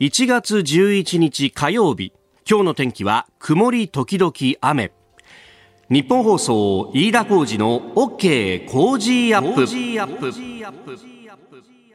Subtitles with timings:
[0.00, 2.14] 1月11日火曜日。
[2.48, 4.92] 今日の天気は曇り時々雨。
[5.90, 9.66] 日本放送飯田浩二の OK 工事アップ。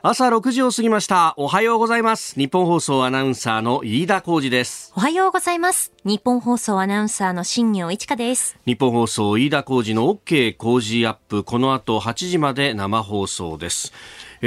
[0.03, 1.33] 朝6時を過ぎました。
[1.35, 2.35] おはようございます。
[2.35, 4.93] 日本放送アナウンサーの飯田浩二です。
[4.95, 5.91] おはようございます。
[6.03, 8.55] 日本放送アナウンサーの新業一華です。
[8.67, 11.43] 日本放送飯田浩二の OK 工事アップ。
[11.43, 13.93] この後8時まで生放送です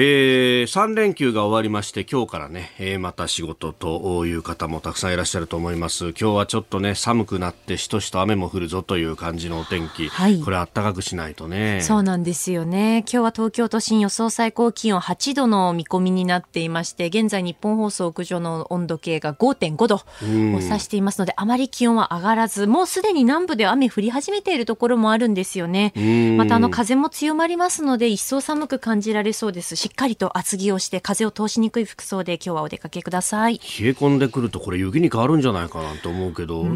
[0.01, 6.11] えー、3連休が終わりまして今日からね、えー、また仕事という方もたくさんいらっしゃると思います。
[6.11, 11.80] 今日はちょっとね寒くなってしとしと雨も降るぞという感じのお天気、はい、これ暖かくしないとね。
[11.83, 12.98] そうなんですよね。
[12.98, 25.93] 今日は東京都心予想最高気温8度の見込みになっていまして現在日本放送屋上の温度計が5.5度を指していますのであまり気温は上がらずもうすでに南部で雨降り始めているところもあるんですよね。
[26.37, 33.55] またあの風も強まりますので一層寒く感じられそうですしっかりと厚着をして風を通しにくい服装で今日はお出かけください。
[33.55, 36.66] 冷え込んでくるとこれ雪に変わるんじゃないかなと思うけど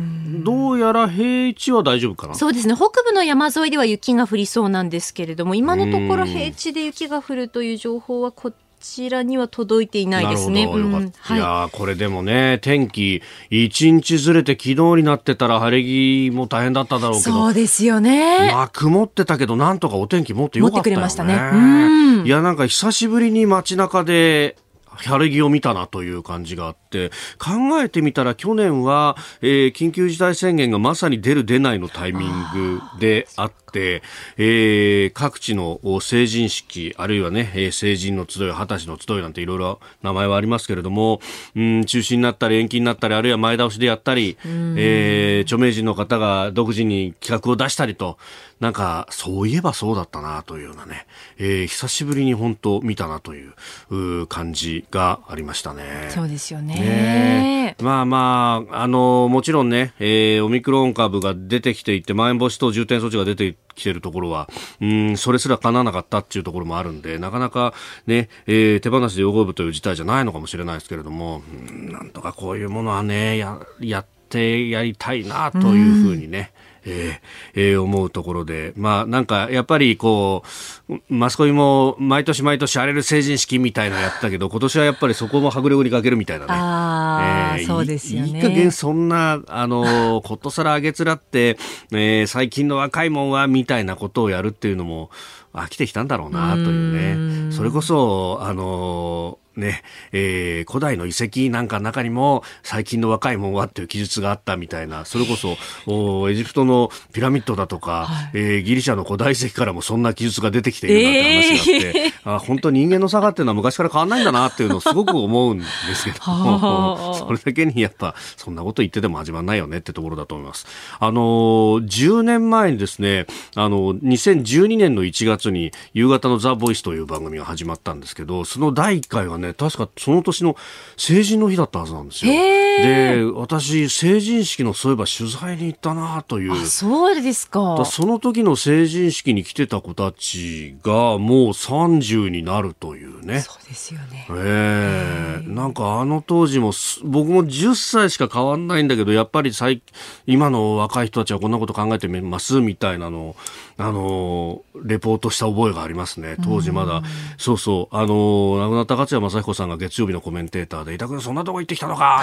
[0.43, 2.35] どうやら平地は大丈夫かな？
[2.35, 2.75] そうですね。
[2.75, 8.51] 北部の山沿いでは雪が降りそうなんですけれども今のところ平地で雪が降るという情報はこ
[8.83, 10.65] ちらには届いていないですね。
[10.65, 17.37] うん、いやこれでもね、天気、一日ずれて昨日になってたら晴れ着も大変だっただろうけど。
[17.37, 18.51] そうですよね。
[18.53, 20.77] まあ、曇ってたけど、なんとかお天気もっと良かったよね。
[20.77, 22.25] 持ってくれましたね。
[22.25, 24.57] いや、なんか久しぶりに街中で、
[24.97, 34.03] 晴れ着を見たなという感じがあって、考えてみたら去年は、えー、緊急事態宣言がまさに出る出ないのタイミングであって、
[34.37, 41.21] えー、各地の成人式、あるいはね、えー、成人の集い、二十歳の集いなんていろいろ名前はありますけれども、
[41.57, 48.19] うん、中止になったり延期になったり、あるいは前倒しでやったり、えー、著名人の方が独自に企画を出したりと、
[48.63, 56.11] なんか、そういえばそうだったなというようなね、えー、久しぶりに本当見たなという感じがありましたね。
[56.11, 56.77] そうですよね。
[56.77, 64.49] ねまあまあ、あの、もちろんね、えー、オミクロン株が出てきていて、まん延防止等重点措置が出てきてるところは、
[64.81, 67.75] うん、それすら叶わなかったっていうところもあるんで、なかなか
[68.07, 80.43] ね、えー、手放しで汚ぶという事態じゃないのかもしれないですけれども、うん、なんとかこういうものはね、や、やってやりたいなというふうにね、うんえーえー、思うところで、まあなんかやっぱりこ
[80.89, 86.53] う、マスコミも毎年毎年荒れる成人式みたいなのやったけど、 今年はやっぱりそこもはぐれぐにかけるみたいなね。
[86.55, 88.29] あえー、そうですよね。
[88.29, 91.57] いい加減そんな、あの、 ことさらあげつらって、
[91.93, 95.11] えー、最近の若いもんはみたいなことをやるっていうのも、
[95.55, 97.53] 飽きてきたんだろうなというね。
[97.53, 99.83] それこそ、あのね、
[100.13, 115.65] えー、古代の遺跡なんかの中にも最近の若いもんはっていう記述があったみたいな、それこそ、おエジプトのピラミッドだとか、はい、えー、ギリシャの古代遺跡からもそんな記述が出てきているなんて話があって、えー、あ本当人間の差がっていうのは昔から変わんないんだなっていうのをすごく思うんで
[115.95, 120.67] すけども、 それだけにやっぱそんなこと言ってても始まんないよねってところだと思います。
[120.99, 130.57] あのー、10年前にですね、あの、2012年の1月に夕方のザ・ボイスという番組が始まったんですけど、その第1回はね、確かその年の
[130.97, 132.33] 成人の日だったはずなんですよ。
[132.33, 136.67] で、私、成人式のそういえば取材に行ったなという。
[136.67, 137.85] そうですか。
[137.85, 143.41] その時の成人式に来てた子たちがもう30になるというね。
[143.41, 144.27] そうですよね。
[144.31, 146.73] ええー、なんかあの当時も、
[147.05, 149.83] 僕も10歳しか変わんないんだけど、やっぱり最
[150.27, 153.37] 今の若い人たちはこんなこと考えてますみたいなのを、
[153.83, 156.37] あの、レポートした覚えがありますね。
[156.45, 157.03] 当時まだ、
[157.37, 162.23] そうそう、あの、亡くなった勝谷正彦さんが月曜日のコメンテーターで、板倉そんなとこ行ってきたのか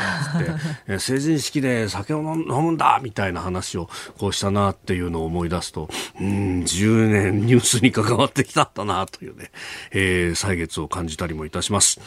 [0.87, 9.51] って、 成人式で酒を飲むんだみたいな話をこうしたなっていうのを思い出すと、うん、10年ニュースに関わってきたんだなというね、
[9.91, 11.99] えー、歳月を感じたりもいたします。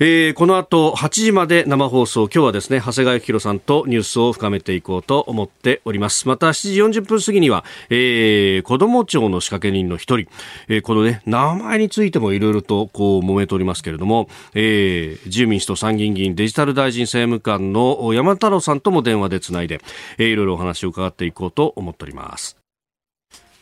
[0.00, 6.26] えー、この後8時まで生放送、今日はですね、長谷川幸宏さんとニュースを深めていこうと思っております。
[6.26, 10.28] また7時40分過ぎには、えー、子供庁の仕掛け人の一人、
[10.68, 19.80] えー、このね、名前についてもいろいろとこう揉めておりますけれども、えー、自由民主党参議院議員デジタル大臣政務官の山太郎さんとも電話でつないで、
[20.18, 22.57] いろいろお話を伺っていこうと思っております。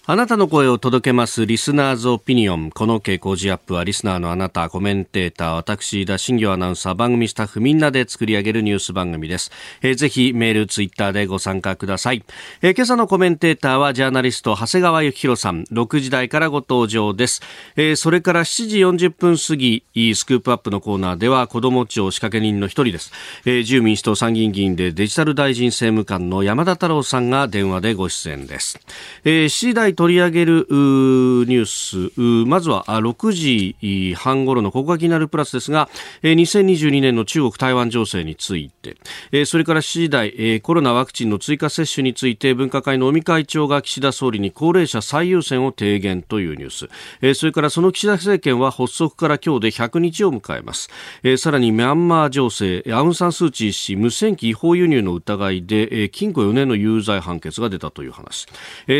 [0.09, 2.71] あなたの声を届けますリスナーズオピニオン。
[2.71, 9.51] この傾向時アップはリスナーのあなた、コメンテーター、私、田新業アナウンサー、番組スタッフみんなで作り上げるニュース番組です。
[9.83, 12.23] えー、ぜひメール、ツイッターでご参加ください。
[12.63, 15.65] えー、今朝のコメンテーターはジャーナリスト、長谷川幸宏さん。
[15.65, 17.43] 6時台からご登場です。
[17.75, 18.79] えー、それから7時
[19.09, 19.83] 40分過ぎ、
[20.15, 23.11] スクープアップのコーナーでは子ども庁仕掛け人の一人です。
[23.45, 28.79] えー、自由民主党参議院議員でデジタル大臣政務官の山田太郎さんが電話でご出演です。
[29.25, 35.89] えー、7時台取り上げるニュース、まずは6時半頃のここが気になるプラスですが、
[36.23, 38.97] 2022年の中国台湾情勢について、
[39.45, 50.91] それから7時台、コロナワクチンの追加接種について分科会の尾身会長が岸田総理に高齢者最優先を提言というニュース、それからその岸田政権は発足から今日で100日を迎えます。
[51.39, 58.47] さらにミャンマー情勢、アウンサンスーチー氏無線機違法輸入の疑いで、禁錮4年の有罪判決が出たという話。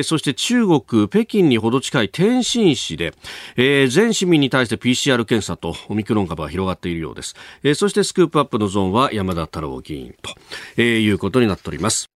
[0.05, 3.13] そして中国、北京にほど近い天津市で
[3.57, 7.75] え、全市民に対して PCR 検査とオミクロン株が広がっているようですえ。
[7.75, 10.35] そしてスクープアップのゾーンは山田太郎議員と
[10.77, 12.07] え、いうことになっております。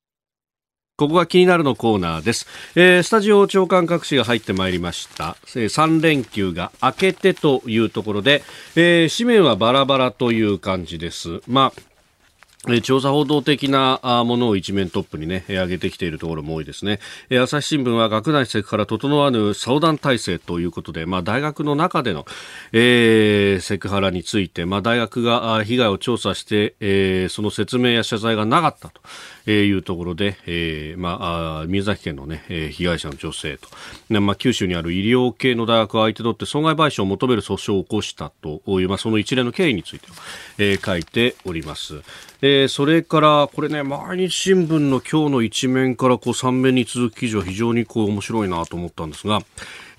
[1.01, 2.47] ここが気になるのコーナーです。
[2.75, 5.39] えー、スタジオ長官各紙が入ってまいりました。
[5.57, 8.43] えー、3連休が明けてというところで、
[8.77, 11.41] えー、紙面はバラバラという感じです。
[11.49, 11.90] まあ
[12.83, 17.01] 調査報道的なものを一面トップにね、上げてきているところも多いですね。
[17.43, 22.27] 朝日新聞は学内施設から整わぬ相談体制ということで、まあ大学の中での、
[22.73, 29.01] えー、セクハラについて、まあ大学が被害を調査して、えー、その説明や謝罪がなかったと。
[29.47, 33.69] えいうところで、えー、まあ、宮崎県のね、え被害者の女性と、
[34.09, 40.07] ねまあ、九州にある医療系の大学を相手取って損害賠償を求める訴訟を起こしたという、まあ、その一連の経緯について、
[40.59, 42.03] えー、書いております。
[42.43, 49.41] えー、それから、これね、毎日新聞の今日の一面からこう3面に続く記事は非常にこう面白いなと思ったんですが、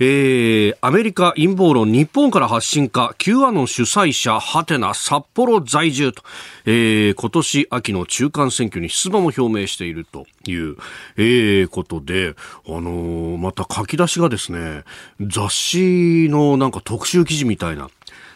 [0.04, 6.24] えー、アメリカ陰謀論日本から発信か Q アノン主催者ハテナ札幌在住と、
[6.66, 10.78] えー、今年秋の中間選挙に出馬も表明しているという、
[11.18, 12.36] えー、ことで、
[12.68, 14.84] あのー、また書き出しがですね、
[15.20, 17.90] 雑誌のなんか特集記事みたいな、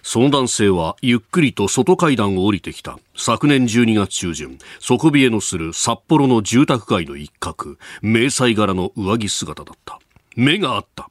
[0.03, 2.99] その男性はゆっくりと外階段を降りてきた。
[3.17, 9.99] 昨年12月中旬、底冷えのする札幌の住宅街の一角、迷彩柄の上着姿だった。
[10.35, 11.09] 目があった。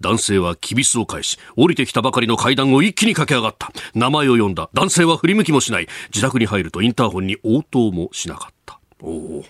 [0.00, 3.70] 男性はキビスを返し、降りてきたばかりの階段を一気に駆け上がった。
[3.94, 4.70] 名前を呼んだ。
[4.72, 5.88] 男性は振り向きもしない。
[6.08, 8.59] 自宅に入るとインターホンに応答もしなかった。
[9.02, 9.44] おお。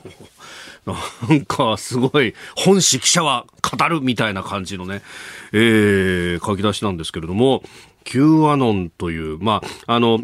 [1.29, 5.03] なんか、すごい、本誌記者は語るみたいな感じのね、
[5.53, 7.63] えー、書き出しなんですけれども、
[8.05, 10.21] Q アノンという、まあ、あの、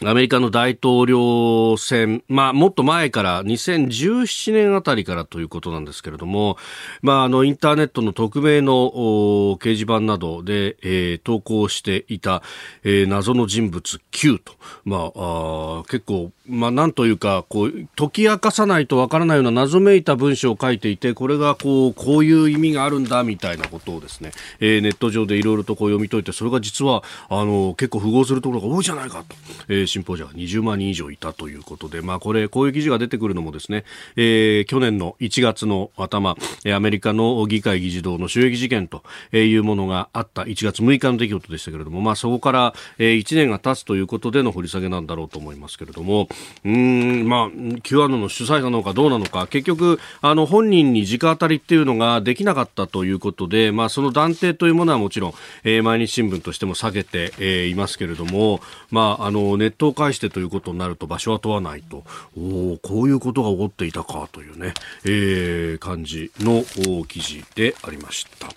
[0.00, 6.56] アメリカの大統領選、まあ、もっと前から2017年あたりからということなんですけれども、
[7.02, 12.42] まあ、あのインターネットの匿名の掲示板などで、えー、投稿していた、
[12.82, 14.54] えー、謎の人物 Q と、
[14.84, 29.36] まあ、あ結構、まあ、なんというかこう解き明かさないとわからないような謎めいた文章を書いていてこれがこうこういう意味があるんだみたいなことをですね、えー、ネット上でいろいろとこう読み解いてそれが実はあの結構符合するところが多いじゃないかと、
[29.68, 33.84] えー信奉者が20万人以上いたということで、まあ、これ、こういう記事が出てくるのもですね、
[34.16, 36.36] えー、去年の1月の頭、
[36.74, 39.02] アメリカの議会議事堂の襲撃事件と
[39.32, 46.28] いうものがあった1月6日の出来事でしたけれども、まあ、そこから1年が経つということでの掘り下げなんだろうと思いますけれども、
[46.64, 55.34] うん、まあ、Q アノの主催なのかどうなのか、結局、あの、本人に直当たりっていうのができなかったということで、まあ、その断定というものはもちろん、
[55.64, 58.60] えー、毎日新聞としても下げて、えー、いますけれども、
[58.90, 62.04] まあ、あの、ネットを介してということになると場所は問わないと、
[62.36, 64.74] おこういうことが起こっていたかというね、
[65.04, 66.64] えー、感じの
[67.06, 68.48] 記事でありました。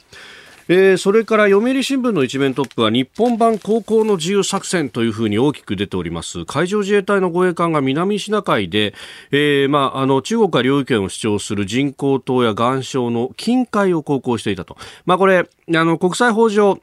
[0.67, 6.43] えー、それから読売新聞の一面トップは日本版高校の自由作戦というふうに大きく出ております。
[6.45, 8.95] 海上自衛隊の護衛艦が南シナ海で、
[9.31, 16.79] えーまあ、あの中国が領有権を主張する人工島や岩礁の近海を航行していたと、まあ、これあの国際法上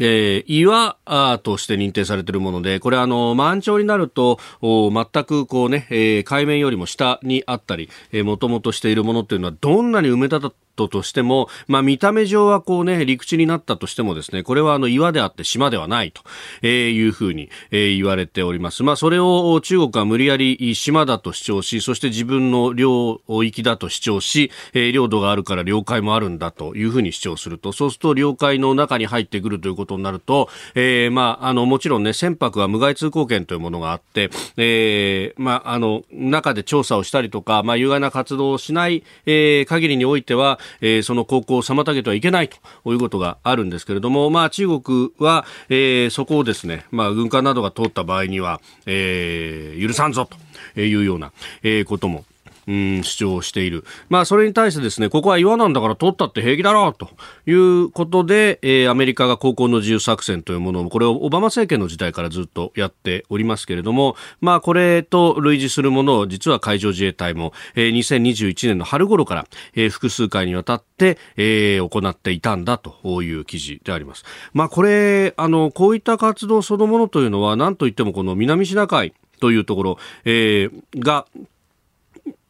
[0.00, 0.96] えー、岩
[1.42, 16.22] として認定されているもので、これあの、満潮になると、全くこうね、えー、海面よりも下にあったり、えー、もともとしているものっていうのは、どんなに埋め立たてトとしても、まあ、見た目上はこうね、陸地になったとしてもですね、これはあの岩であって島ではないと、
[16.62, 18.82] えいうふうに、えー、言われております。
[18.82, 42.56] まあ、それを中国は無理やり島だと主張し、そして自分の領域だと主張し、えー、領土があるから領海もあるんだというふうに主張すると、そうすると領海の中に入ってくるということになると、えー、まあ、あの、もちろんね、船舶は無害通行権というものがあって、えー、まあ、あの、中で調査をしたりとか、まあ、有害な活動をしない、えー、限りにおいては、えー、その航行を妨げてはいけないと
[42.92, 50.28] いうことがあるんですけれども、まあ、中国は、えー、そこをですね、まあ、軍艦などが通った場合には、えー、許さんぞ
[50.74, 52.24] というような、え、ことも
[52.66, 53.84] うん、主張している。
[54.08, 57.08] まあ、それに対してですね、ここは岩なんだから取ったって平気だろうと
[57.50, 74.24] いうことで、えー、アメリカが航行の自由作戦というものを、これをオバマ政権の時代からずっとやっておりますけれども、まあ、これと類似するものを、実は海上自衛隊も、えー、2021年の春頃から、えー、複数回にわたって、えー、行っていたんだという記事であります。
[74.52, 81.26] まあ、これ、あの、こういった活動そのものというのは、何といってもこの南シナ海というところ、えー、が、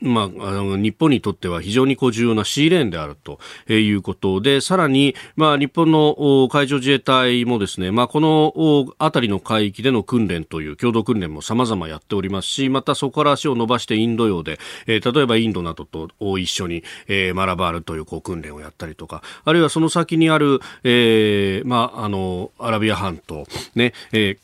[0.03, 3.39] まあ、あの日本にとっては非常にこう重要なシーレーンであると
[3.73, 24.39] いうことで、さらに、まあ、日本の海上自衛隊もですね、まあ、この辺りの海域での訓練という共同訓練も様々やっておりますし、またそこから足を伸ばしてインド洋で、えー、例えばインドなどと一緒に、えー、マラバールというこう訓練をやったりとか、あるいはその先にある、えー、まあ、あの、アラビア半島、ね、えー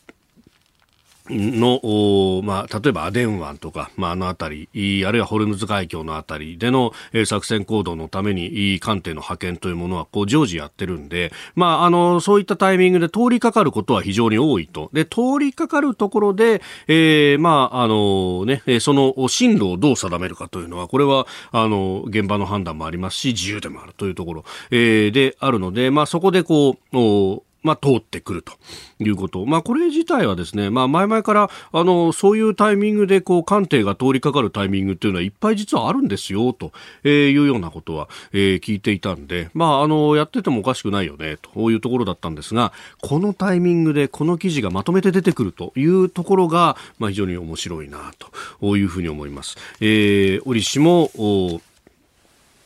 [1.31, 14.91] の、まあ、例えばアデン湾とか、まあ、あの辺り、あるいはホルムズ海峡の辺りでの、え、作戦行動のために、艦艇の派遣というものは、こう、常時やってるんで、まあ、あの、そういったタイミングで通りかかることは非常に多いと。
[14.93, 28.53] で、通りかかるところで、えー、まあ、あのね、その進路をどう定めるかというのは、これは、あの、現場の判断もありますし、自由でもあるというところ、えー、であるので、まあ、そこでこう、まあ、通ってくると
[29.01, 29.45] いうこと。
[29.45, 36.73] まあ、これ自体はですね、まあ、前々から、あの、そういうタイミングで、こう、艦艇が通りかかるタイミングっていうのは、いっぱい実はあるんですよ、と
[37.09, 42.73] いうようなことは、えー、聞いていたんで、まあ、あの、やっててもおかしくないよね、というところだったんですが、
[43.03, 48.13] このタイミングで、この記事がまとめて出てくるというところが、まあ、非常に面白いな、
[48.61, 49.57] というふうに思います。
[49.81, 51.11] えー、折しも、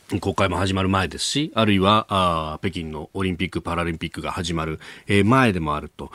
[0.09, 6.11] 国会も始まる前ですし、あるいはあ北京のオリンピック・パラリンピックが始まる、えー、前でもあると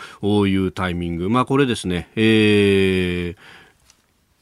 [0.46, 3.36] いうタイミング、まあ、これですね、えー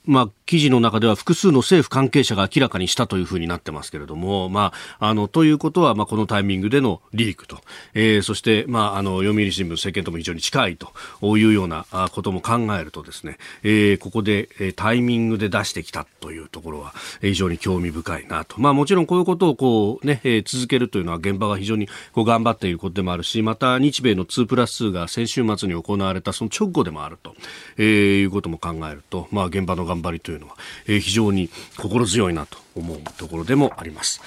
[0.05, 7.59] まあ、記事の中では複数の政府関係者が明らかにしたというふうになってますけれども、まあ、あの、ということは、まあ、このタイミングでのリークと、
[7.95, 18.61] えー、そして、まあ、あの、読売新聞、政権とも非常に近いというようなことも考えるとですね、えー、ここで、えー、タイミングで出してきたというところは、非常に興味深いなと。
[18.61, 27.35] まあ、もちろんこういうことをこうね、えー、続けるというのは現場が非常にこう頑張っていることでもあるし、また日米の2プラス2が先週末に行われたその直後でもあると、
[27.79, 34.21] えー、いうことも考えると、まあ、現場の頑張りというのは、えー、非常に心強いなと思うところでもあります。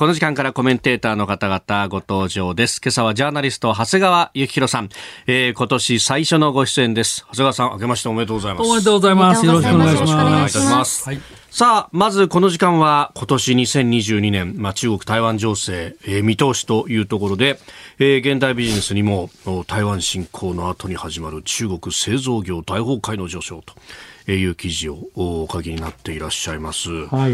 [0.00, 2.80] この時間からコメンテーターの方々ご登場です。
[2.82, 4.88] 今朝はジャーナリスト、長谷川幸宏さん。
[5.26, 7.26] えー、今年最初のご出演です。
[7.32, 8.70] 長谷川さん、明けましておめでとうございます。
[8.70, 9.44] おめでとうございます。
[9.44, 10.00] よろしくお願いします。
[10.00, 11.04] よろしくお願いいたします。
[11.04, 11.20] はい、
[11.50, 17.58] さあ、まずこの時間は今年2022年、まあ、中国台湾情勢、えー、見通しというところで、
[17.98, 19.28] えー、現代ビジネスにも
[19.66, 23.74] 台湾侵攻の後に始まる中国製造業大崩壊の上昇と
[24.36, 26.90] いう記事をお書きになっていらっしゃいます。
[27.06, 27.32] はい。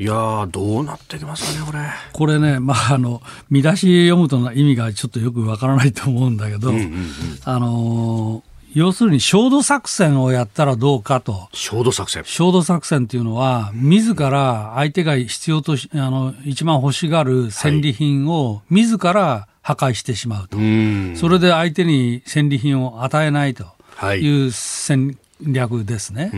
[0.00, 1.80] いやどうなってきますかね、これ。
[2.14, 3.20] これね、まあ、あの、
[3.50, 7.00] 見出し読むと意味がちょっとよくわからないと思うんだけど、うんうんうん、
[7.44, 8.42] あの
[8.72, 11.48] 要するに焦土作戦をやったらどうかと。
[11.52, 20.56] 焦土作戦焦土作戦っていうのは、自ら相手が必要とし、あの、一番欲しがる戦利品を自ら破壊してしまうと。
[20.56, 23.66] はい、それで相手に戦利品を与えないと
[24.14, 26.30] いう戦略ですね。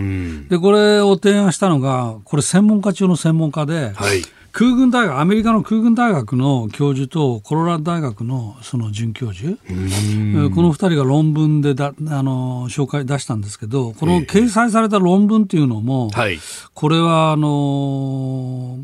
[0.48, 4.22] で、これを提案したのが、これ専門家中の専門家で、はい。
[4.52, 18.78] 空軍大学、アメリカの空軍大学の教授とコロラド大学のその准教授、この2人が論文でだあの紹介出したんですけど、この掲載された論文っていうのも、えー、これはあの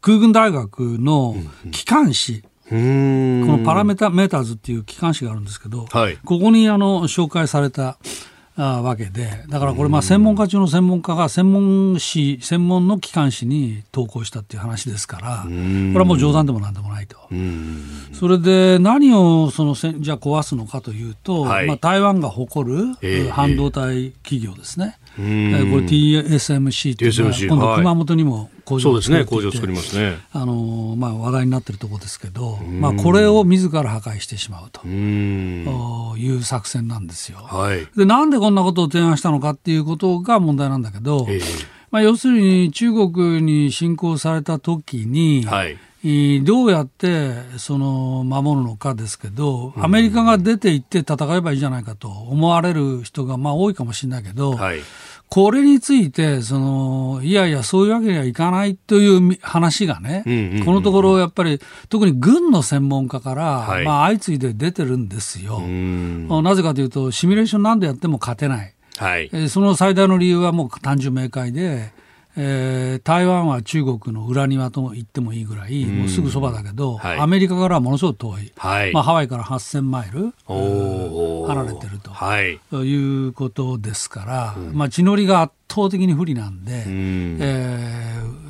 [0.00, 1.34] 空軍大学の
[1.72, 7.98] 機関誌、このパラメーターズっていう機関誌があるんですけど、はい、ここにあの紹介された
[8.56, 17.16] あわけで、だからこれ、専門家中の専門家が専門誌、専門の機関誌に投稿したっていう話ですから、これはもう冗談でもなんでもないと。
[18.12, 24.98] それで何をそのじゃあ壊すのかというと、はい、まあ、台湾が誇る半導体企業ですね。
[25.16, 30.18] これ TSMC というのは今度熊本にも工場を作ね、工場作りますね。
[30.32, 34.80] あのまあ話題になっているところですけど、まあこれを自ら破壊してしまうと。
[36.16, 37.38] いう作戦なんですよ。
[37.38, 45.44] はい、でなんでこんなことを提案したのかっていうことが問題なんだけど、えー、まあ要するに中国に侵攻された時に。
[45.44, 45.76] はい。
[46.44, 54.80] どうやってその守るのかですけど、アメリカが出て行って戦えばいいじゃないかと思われる人がまあ多いかもしれないけど、はい、
[55.34, 60.22] これについてその、いやいや、そういうわけにはいかないという話がね、
[60.64, 65.58] このところ、やっぱり特に軍の専門家から、はい、まあ、相次いで出てるんですよ。
[65.60, 68.74] なぜかというと、シミュレーション何度やっても勝てない。
[68.96, 71.90] はい、その最大の理由はもう単純明快で、
[72.36, 88.43] えー、台湾は中国の裏庭と言ってもいいぐらい、もうすぐそばだけど、はい、アメリカからはものすごく遠い、はい、まあ、ハワイから8000マイル離れてると、はい、いうことですから、うん、まあ、地のりが圧倒的に不利なんで、うん、えー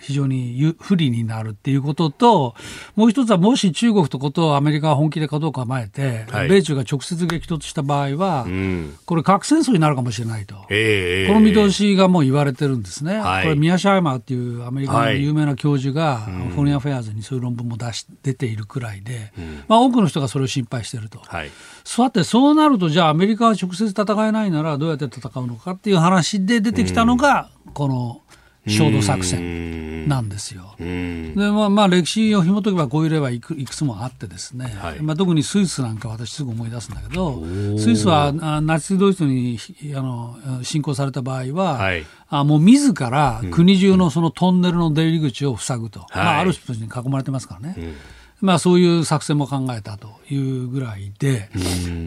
[0.00, 2.54] 非常に不利になるっていうことと、
[2.96, 21.20] もう一つは、もし中国とことをアメリカが本気でかどうか構えて、はい、米中が直接激突した場合は、うん、これ、核戦争になるかもしれないと、えー、この見通しがもう言われてるんですね、はい、これ、ミア・シャイマーっていうアメリカの有名な教授が、はい、フォリンアフェアーズにそういう論文も出し出ているくらいで、うん、まあ、多くの人がそれを心配していると。
[21.24, 21.50] はい。
[21.84, 28.22] さて、そうなると、じゃあ、アメリカは直接戦えないなら、どうやって戦うのかっていう話で出てきたのが、この
[28.66, 30.74] 焦土作戦なんですよ。
[30.78, 37.42] でまあ、まあ、歴史を紐解けばこういう例はいくいくつもあってですね、はい、まあ、特にスイスなんか私すぐ思い出すんだけど
[37.78, 39.58] スイスはナチスドイツに
[39.94, 47.74] あの侵攻された場合は、はい、あもう自ら国中のそのトンネルの出入り口を塞ぐと、まあ、ある人に囲まれてますからね。
[47.76, 47.94] うん。
[48.40, 51.50] まあ、そういう作戦も考えたというぐらいで、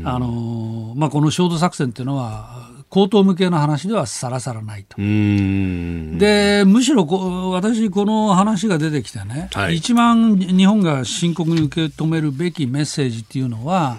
[0.03, 4.97] あのまあ、この焦土作戦っていうのは、口頭向けの話ではさらさらないと。
[4.97, 13.97] で、むしろこ私、この話が出てきてね、はい、一番日本が深刻に受け止めるべきメッセージっていうのは、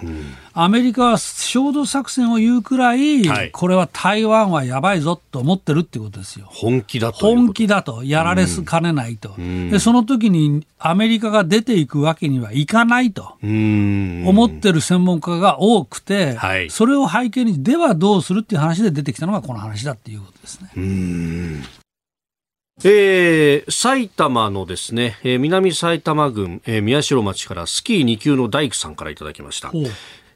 [0.53, 6.47] アメリカは焦土作戦を言うくらい、はい、これは台湾はやばいぞと思ってるってことですよ。
[6.49, 13.33] 本気だと本気だと、やられすかねないと、で、その時にアメリカが出ていくわけにはいかないと。
[13.41, 20.71] 思ってる専門家が多くて、はい、それを背景に、ではどうするっていう話で出てきたのがこの話だっていうことですね。
[22.83, 29.71] えー、埼玉のですね、えー、南埼玉郡、えー、宮代町からスキー2級の大工さんからいただきました。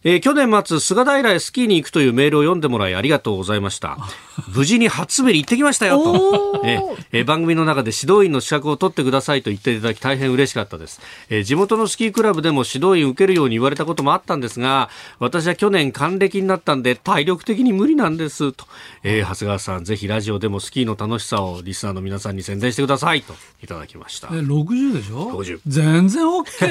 [0.04, 3.98] えー、去年末、菅平へスキーに行くというメールを読んでもらいありがとうございました。
[4.54, 14.90] 無事に初滑り行ってきましたよと、えー、番組の中で指導員の資格を取ってくださいと言っていただき大変嬉しかったです、えー、地元のスキークラブでも指導員受けるように言われたこともあったんですが、
[15.20, 18.66] 私は去年還暦になったんで体力的に無理なんですと、
[19.04, 24.30] えー、長谷川さん、ぜひラジオでもスキーの楽しさをリスナーの皆さんに宣伝してくださいといただきました。
[24.32, 25.60] え、60でしょ ?60。
[25.68, 26.46] 全然 OK よ。
[26.56, 26.68] 全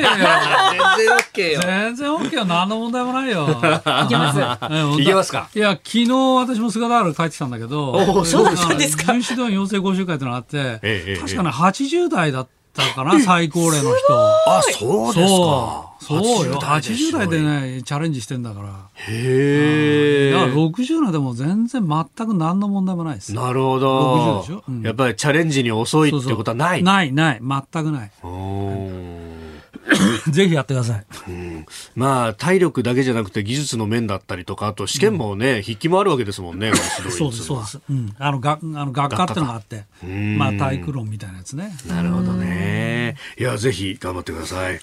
[0.97, 1.61] 然 OK よ。
[1.61, 2.45] 全然 OK よ。
[2.45, 3.49] 何の問題もないよ。
[4.05, 5.01] いけます。
[5.01, 5.49] いけますか？
[5.55, 9.13] いや、昨日私も菅原帰ってきたんだけど、おそうだったんですか？
[9.13, 14.15] 巡視団養成講習会ってのがあって、ええ、確かね、80代だったかな、最高齢の人。
[14.15, 15.85] あ、そうですか。
[16.01, 16.55] そうよ。
[16.61, 18.69] 80代でね、チャレンジしてんだから。
[18.95, 20.33] へえ。
[20.33, 23.35] だから60代でも全然全く何の問題もないです。
[23.35, 24.39] なるほど。
[24.39, 26.85] 60でしょ、うん、やっぱりチャレンジに遅いってことはない？
[26.85, 27.41] ない、ない。
[27.43, 28.13] 全くない。
[30.31, 36.73] ぜひやってください、うん、まあ体力だけじゃなくて技術の面だったりとかあと試験もね、うん、筆記もあるわけですもんね
[37.11, 39.85] そうですそうです、うん、あのがあの学科ってのがあって
[40.37, 41.77] まあ体育論みたいなやつね。
[41.87, 43.17] なるほどね。
[43.39, 44.81] いやぜひ頑張ってください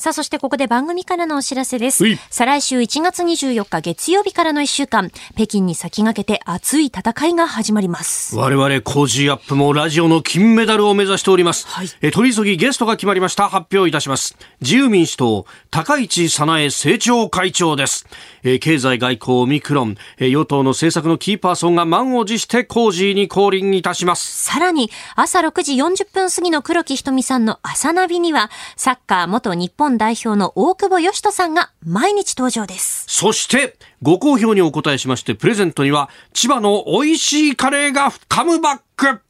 [0.00, 2.06] さあ、そしてここで番組からのお知らせです。
[2.30, 8.34] 再来週1月24日月曜日からの1週間、北京に先駆けて熱い戦いが始まります。
[8.34, 11.66] 我々、コージーアップもラジオの金メダルを目指しております。
[11.68, 13.50] はい、え取り急ぎゲストが決まりました。
[13.50, 14.38] 発表いたします。
[14.62, 18.06] 自由民主党、高市早苗政調会長です。
[18.42, 24.44] え経済外交オミクロン、え与党の政策のキーパーソンが満を持してコージーに降臨いたします。
[24.44, 33.04] さらに、朝6時40分過ぎの黒木ひとみさんの朝ナビには、サッカー元日本代表の大久保嘉人さんが毎日登場です。
[33.08, 39.20] そして、ご好評にお答えしまして、プレゼントには、千葉の美味しいカレーがカムバック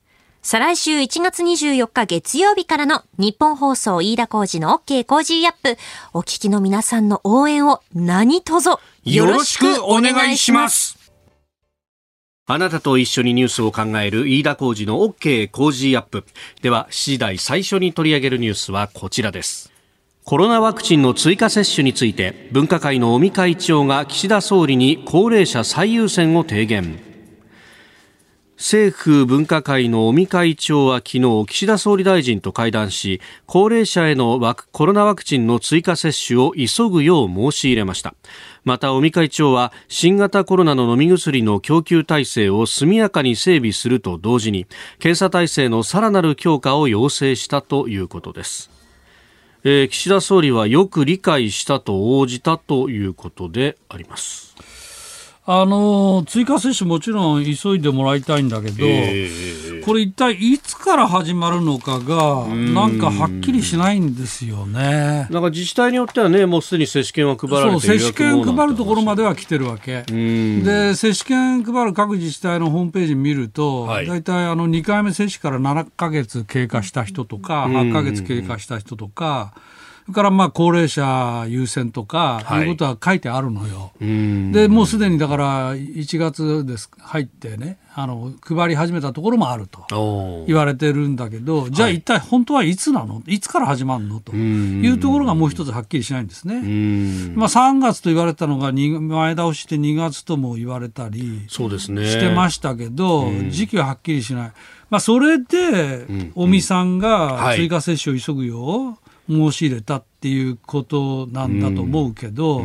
[0.43, 5.77] 再来週1月24日月曜日からの日本放送飯田工事の OK 工事アップ。
[6.15, 8.71] お聞きの皆さんの応援を何卒
[9.05, 10.99] よろしくお願いします。
[12.47, 16.25] あなたと一緒にニュースを考える飯田工事の OK 工事アップ。
[16.63, 19.71] では、7時台最初に取り上げるニュースはこちらです。
[20.25, 27.11] コロナワクチンの追加接種について、分科会の尾身会長が岸田総理に高齢者最優先を提言。
[28.61, 34.39] 政府分科会の尾身会長は昨日岸田総理大臣と会談し高齢者への
[34.71, 38.15] コロナワクチンの追加接種を急ぐよう申し入れました
[38.63, 44.67] また尾身会長は新型コロナの飲み薬の供給体制を速やかに整備すると同時に
[44.99, 48.80] 検査体制のさらなる強化を要請したということです
[49.63, 54.57] えー、岸田総理はよく理解したと応じたということであります。
[55.47, 65.27] あの追加接種もちろん急いでもらいたいんだけど、えー、これ一体いつから始まるのかが、なんかはっきりしないんですよね。
[65.31, 70.03] なんか自治体によってはね、もうすでに接種券は配られてそう、接種券配るところまでは来てるわけ。
[70.03, 79.61] で、接種券配る各自治体のホームページ見ると、はい、大体あの2回目接種から7か月経過した人とか、8か月経過した人とか、そ
[80.11, 82.67] れからまあ高齢者優先とか、い。
[82.67, 83.93] うことは書いてあるのよ。
[84.53, 94.21] で、もうすでにだから1月です入ってね、あの配り始めたところもあると言われてるんだけど、じゃあ一体本当はいつなの、い、つから始まるの？
[94.21, 96.61] というところがもう一つはっきりしないんですね。
[97.35, 104.53] まあ、3月と言われたのが前倒して2月とも言われたりしてましたけど、時期ははっきりしない。
[104.91, 108.99] まあ、それで、尾身さんが追加接種を急ぐよ。
[109.05, 112.65] う申し入れたっていうことなんだと思うけど、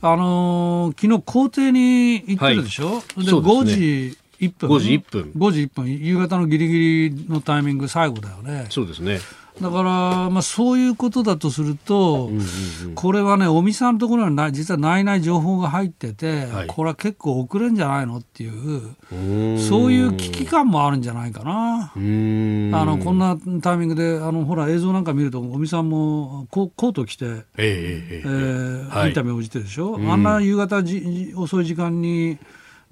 [0.00, 4.70] あのー、昨日校庭に行ってるでしょ、はい、で、5時1分。
[4.70, 5.32] 5時1分。
[5.36, 5.90] 5時1分。
[5.90, 8.66] 夕方のギリギリのタイミング最後だよね。
[8.70, 9.20] そうですね。
[9.60, 12.44] だから、まあ、そういうことだとすると、うんうん
[12.88, 21.92] うん、これはね、尾身さんのところには実はないない情報が入ってて、はい、これは結構遅れんじゃないのっていう、そういう危機感もあるんじゃないかな。
[21.94, 32.38] あのこんなタイミングで、あのほら、映像なんか見ると、尾身さんもココート着て、えー、えーはい、インタビュー応じてるでしょ、あんな夕方じ遅い時間に、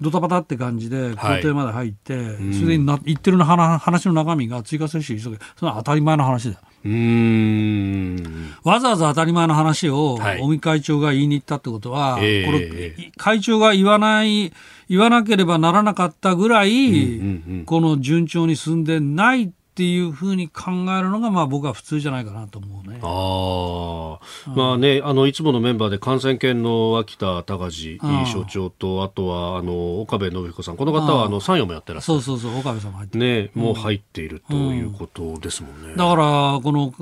[0.01, 8.53] ドタバタって感じで校庭まで入って、はい、それでな言ってるの話の中身が追加接種急げそれは当たり前の話だうん。
[8.63, 14.53] わざわざ当たり前の話を尾身会長が言いに行ったってことは、はい、これ会長が言わない
[14.87, 22.99] 言わなければならなかったぐらい、うんうんうん、この順調に進んでないっていうふうに考えるのが、まあ、僕は普通じゃないかなと思うね。
[23.01, 32.21] ああ、うん、まあね、あのいつものメンバーで感染研の脇田隆所長と、あとはあの岡部信彦さん、この方はあの参与もやってらっしゃる。
[32.21, 33.25] そうそうそう、岡部さんも入ってる。
[33.25, 35.89] ね、もう入っているということですもんね。
[35.89, 36.93] うん、だからこの、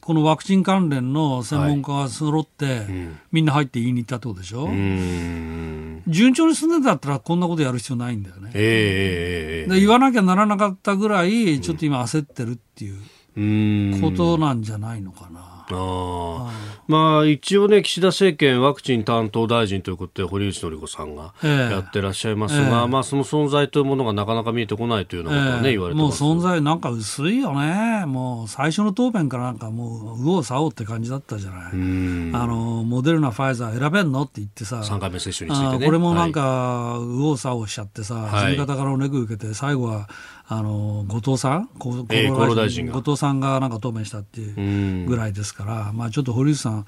[0.00, 4.64] このワクチン関連の専門家が揃って、はいうん、みんな入って言いに行ったってことでしょ？
[4.64, 8.50] うん、順調に進んでたったら、こんなことやる必要ないんだよね。
[8.54, 15.58] えー、で言わなきゃならなかったぐらい、ちょっと今、焦ってるっていうことなんじゃないのかな。
[15.70, 16.50] あ
[16.86, 28.06] まあ、一応ね、岸田政権ワクチン担当大臣ということで、堀内詔子さんがやってらっしゃいますが、えー、まあ、その存在というものがなかなか見えてこないというようなことはね、えー、言われてもう存在なんか薄いよね。
[28.06, 31.62] もう最初の答弁からなんかもう、右往左往って感じだったじゃない。
[31.72, 40.08] あの、モデルナ、ファイザー選べんのって言ってさ、3回目接種について、ね、これもなんか、右往左往しちゃってさ、はい、方からおねぐ受けて、最後は、
[40.50, 42.90] あの後藤さん、厚労大臣。
[42.90, 46.86] 後藤さんがなんか答弁したっていうぐらいですから、まあ、ちょっと堀内さん、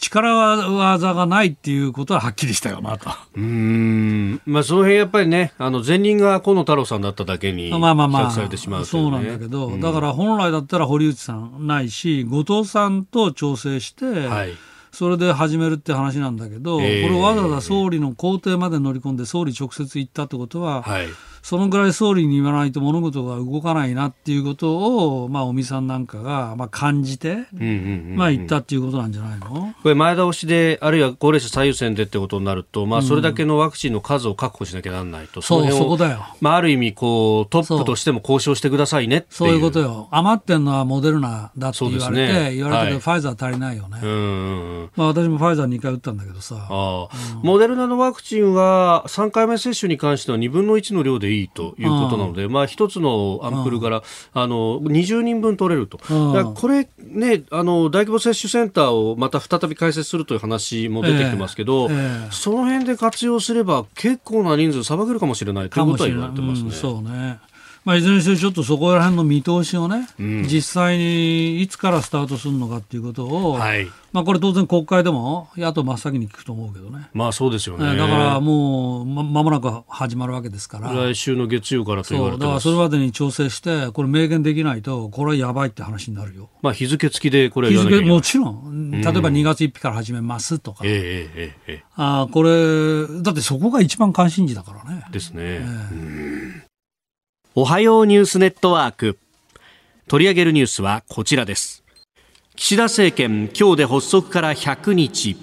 [0.00, 3.10] 力技がないっていうことははっきりしたよなと。
[3.36, 4.40] うん。
[4.44, 14.54] まあその辺やっぱりね、あの前任が河野太郎さんだっただけに、まあまあまあ、されてしまう、ね、そうなんだけど、うん、だから本来だったら堀内さんないし、後藤さんと調整して、はい、
[14.90, 21.06] それで始めるって話なんだけど、えー、これわざわざ総理の公邸まで乗り込んで総理直接行ったってことは、はい
[21.48, 27.46] そのぐらい総理に言わないと物事が動かないなっていうことを、まあ、尾身さんなんかが、まあ、感じて、
[28.16, 29.72] まあ、言ったっていうことなんじゃないの？
[29.82, 36.22] これ、前倒しで、あるいは高齢者最優先でってことになると、まあ、それだけのワクチンの数を確保しなきゃならないと、うん、そう、そこだよ。
[36.42, 40.08] まあ、ある意味、こう、トップとしても交渉してくださいねそういうことよ。
[40.10, 44.00] 余ってんのはモデルナだって言われて、ね、言われて、はい、ファイザー足りないよね。
[44.02, 46.66] うん、まあ、私もファイザー2回打ったんだけどさ。
[46.68, 62.28] あうん、モデルナのワクチンは、3回目接種に関しては2分の1の量でいいということなので、まあ、一つのアンプルから、あの20人分取れると、これね、あの大規模接種センターをまた再び開設するという話も出てきてますけど、えーえ。
[62.28, 66.70] ー、その辺で活用すれば、結構な人数、さばけるかもしれないということは言われてますね。
[66.72, 67.38] そうね
[67.84, 77.08] まあ、いずれにせよちょっとそこら辺の見通しをね、うん、実際にいつからスタートするのかっていうことを、はい、まあ、これ当然国会でも野党真っ先に聞くと思うけどね。
[77.12, 77.96] まあそうですよね。
[77.96, 80.92] だからもうままもなく始まるわけですから。
[80.92, 86.48] 来週の月曜からと言われてだからそれまでに調整して、これ明言できないと、これはやばいって話になるよ。
[86.62, 90.84] まあ日付付きでこれは日付もちろん、例えば2月1日から始めますとか。
[90.84, 91.84] ええええええ。
[91.96, 95.04] あこれ、だってそこが一番関心事だからね。
[95.10, 95.42] ですね。
[95.42, 96.67] えー
[97.60, 99.18] おはようニュースネットワーク。
[100.06, 101.82] 取り上げるニュースはこちらです。
[102.54, 105.36] 岸田政権今日で発足から100日。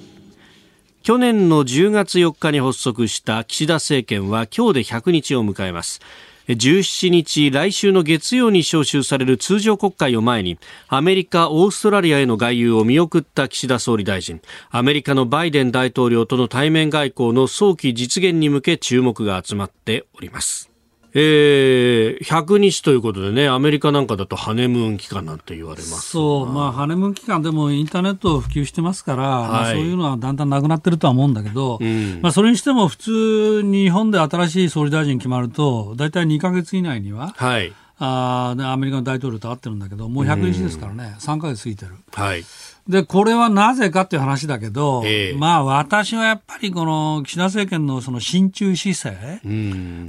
[1.04, 6.00] 去年の10月4日に発足した岸田政権は今日で100日を迎えます。
[6.48, 14.40] 17日来週の月曜に召集される通常国会を前にアメリカ、オーストラリアへの外遊を見送った岸田総理大臣。
[14.70, 20.75] アメリカのバイデン大統領との対面外交の早期実現に向け注目が集まっております。
[21.18, 41.92] えで、100日ということでね、アメリカなんかだとハネムーン期間なんて言われますそう、まあ、ハネムーン期間でもインターネット普及してますから、はい、まあ、そういうのはだんだんなくなってるとは思うんだけど、うん、まあ、それにしても普通、日本で新しい総理大臣決まると、大体2か月以内には、はい、あアメリカの大統領と会ってるんだけど、もう100日ですからね、うん、3か月過ぎてる。
[42.12, 42.44] はい
[42.88, 49.42] で、これはなぜかっていう話だけど、えー、まあ私はやっぱりこの岸田政権のその親中姿勢、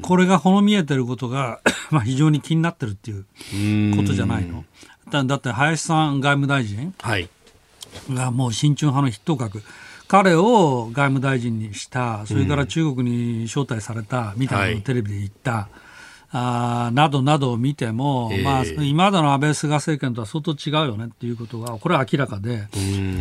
[0.02, 1.60] これがほの見えてることが
[1.90, 3.18] まあ非常に気になってるってい
[3.92, 4.64] うことじゃないの。
[5.10, 6.92] だだって林さん外務大臣
[8.10, 9.62] がもう親中派の筆頭格。
[10.08, 15.52] 彼を外務大臣にした、それから中国に招待されたみたいなのをテレビで言った。
[15.52, 15.85] はい
[16.32, 22.66] あなどなどを見ても、えー、まあ、今までの安倍、菅政権とは相当違うよねっていうことが、これは明らかで、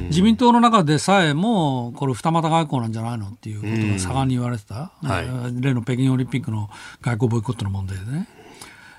[0.09, 6.69] 自民党の中でさえも、これ、二股外交なんじゃないのっていうことが盛んに言われてた、はい、例の北京オリンピックの
[7.01, 8.27] 外交ボイコットの問題でね。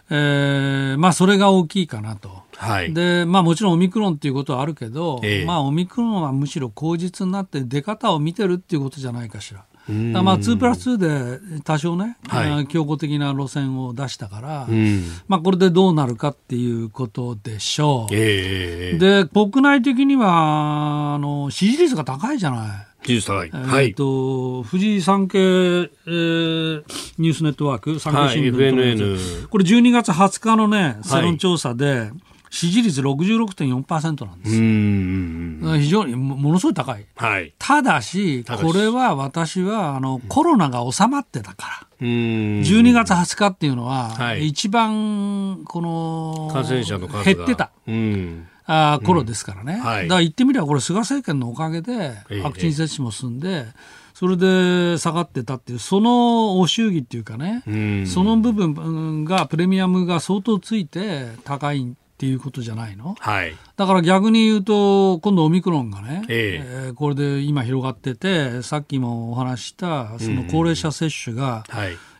[0.09, 2.42] えー、まあ、それが大きいかなと。
[2.57, 9.64] はい、で、まあ、もちろんオミクロンっていうことはあるけど、えー、まあ、オミクロンはむしろ口実になって出方を見てるっていうことじゃないかしら。
[9.88, 14.68] まあ、2プラス2で多少ね、はい、強固的な路線を出したから、
[15.29, 18.14] まあ、これでどうなるかっていうことでしょう。
[18.14, 23.07] えー、で、国内的にはあの支持率が高いじゃない。
[23.07, 23.51] 支持率高い。
[23.51, 23.87] はい。
[23.87, 26.85] えっと、富士産経、えー、
[27.18, 29.49] ニュースネットワーク、産経新聞、はい。
[29.49, 32.12] これ12月20日のね、世論調査で、はい
[32.57, 34.57] 支持率66.4%なんです。
[34.57, 35.79] よ。
[35.79, 37.05] 非常にものすごい高い。
[37.14, 42.07] はい、ただし、これは私はあのコロナが収まってたから。
[42.07, 47.71] 12月20日っていうのは、はい、一番この感染者の数減ってた。
[48.69, 53.73] あ頃ですからね、はい、だから言ってみればこれ菅政権のおかげでワクチン接種も進んで、ええ、
[54.12, 57.62] それで下がってたっていうそのお祝儀っていうかね、
[58.07, 66.91] その部分がプレミアムが相当ついて高いっていうことじゃないの、はい、だから逆に言うと、今度オミクロンがね、ええ。
[66.93, 71.65] ー、これで今広がってて、さっきもお話したその高齢者接種が、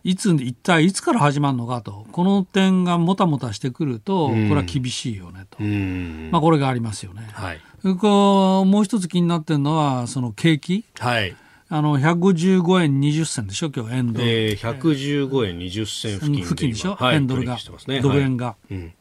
[0.05, 0.15] い。
[0.15, 7.27] つ、一体いつから始まるのかと、この点がもたもたしてくると、これは厳しいよねと、まあ、これがありますよね。
[7.33, 7.61] はい、
[7.99, 10.85] こうもう一つ気になってるのは、その景気。
[10.99, 11.35] はい。
[11.69, 14.29] あの155円20銭でしょ、今日円ドル。
[14.29, 17.57] えー、115円20銭付近付近でしょ、はい、円ドルが、
[17.89, 18.47] ね、ドル円が。
[18.47, 18.75] はい。
[18.75, 18.93] うん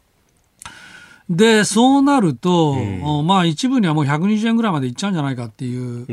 [1.29, 6.05] で、そうなると、うん、まあ一部にはもう120円ぐらいまでいっちゃうんじゃないかっていう、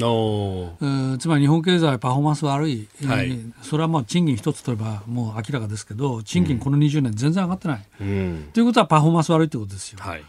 [1.14, 7.80] うつまり日本経済パフォーマンス悪い、はい、それはまあ賃金一つ取ればもう明らかですけど、賃金この20年全然上がってない。
[7.98, 9.98] と、うん、いうことはパフォーマンス悪いってことですよ。
[10.00, 10.24] はい。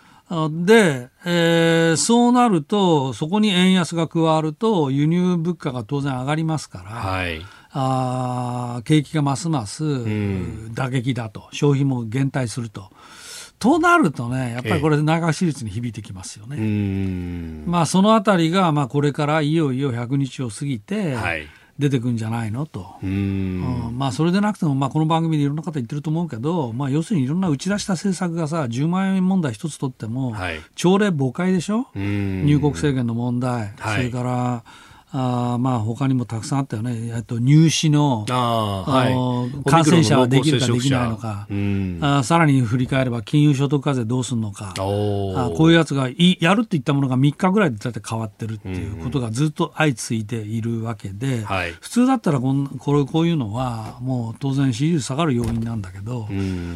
[0.66, 7.42] で、えー、そうなると、そこに円安が加わると、輸入物価が当然上がりますから、はい、
[7.72, 9.84] あ景気がますます
[10.74, 12.90] 打撃だと、消費も減退すると。
[13.64, 16.58] となるとね、やっぱりこれ、内閣支持率に響いてきますよね。
[16.60, 21.16] ええ、まあ、そのあたりが、まあ、これからいよいよ100日を過ぎて、
[21.80, 34.64] 出てくんじゃないのと、うん、まあ、それでなくても、まあ、この番組でいろんな方言ってると思うけど、まあ、要するにいろんな打ち出した政策がさ、10万円問題一つ取っても、はい、朝礼誤解でしょ、入国制限の問題、はい、それから
[35.16, 41.48] あまあ他にもたくさんあったよね、えっと、入試のあ、はい、感染者はできるかできないのか、
[42.02, 56.28] あさらに振り返れば金融所得課税どうするのか、あこういうやつがいやるって言ったものが3日ぐらいでだって変わってるっていうことがずっと相次いでいるわけで、はい、普通だったらこんこれこういうのはもう当然支持率下がる要因なんだけど、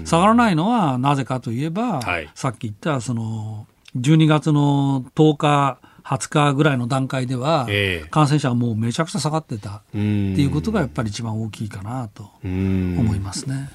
[0.06, 3.65] 下がらないのはなぜかといえば、はい、さっき言ったその
[3.97, 7.67] 12月の10日20日ぐらいの段階では、
[8.12, 9.70] 感染者がもうめちゃくちゃ下がってた。
[9.70, 13.70] っていうことがやっぱり一番大きいかなと思いますね。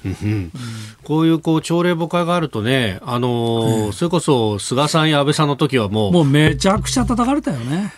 [1.03, 7.93] こういうこう朝礼誤解があるとね、あのー、それこそ菅さんや安倍さんの時はもう、もうめちゃくちゃ叩かれたよね。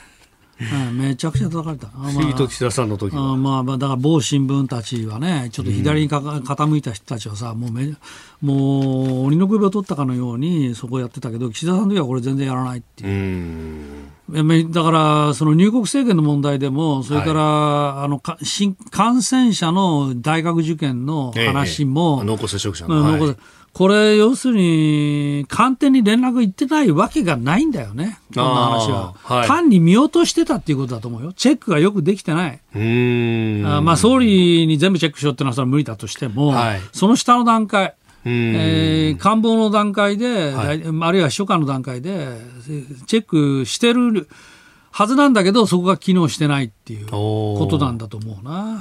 [0.59, 1.87] うん、めちゃくちゃ叩かれた。
[1.97, 3.35] まあ、岸田さんの時は。
[3.35, 7.93] まあ、だから某新聞たちはね、ちょっと左にか、うん、傾いた人たちはさ、もうめ、
[8.41, 13.09] もう、鬼の首を取ったかのように、そこをやってたけど、岸田さんの時はこれ全然やらないっていう。
[13.09, 14.35] う
[14.71, 23.35] だから、その入国制限の問題でも、それから、はい、あのか新感染者の大学受験の話も、ええ、濃厚接触者の、はい、
[23.75, 32.59] これ、要するに、官邸に連絡行ってないわけがないんだよね、この話は、はい、単に見落としてたっていうことだと思うよ、チェックがよくできてない。
[32.73, 33.65] うん。
[33.67, 42.29] あまあ、総理に全部チェックしようっていうのはそれは無理だとしても、はい、その下の段階、えー、官房の段階で、はい、あるいは秘書官の段階で、
[43.07, 44.29] チェックしてる
[44.97, 48.77] はずなんだけど、そこが機能してないっていうことなんだと思うな。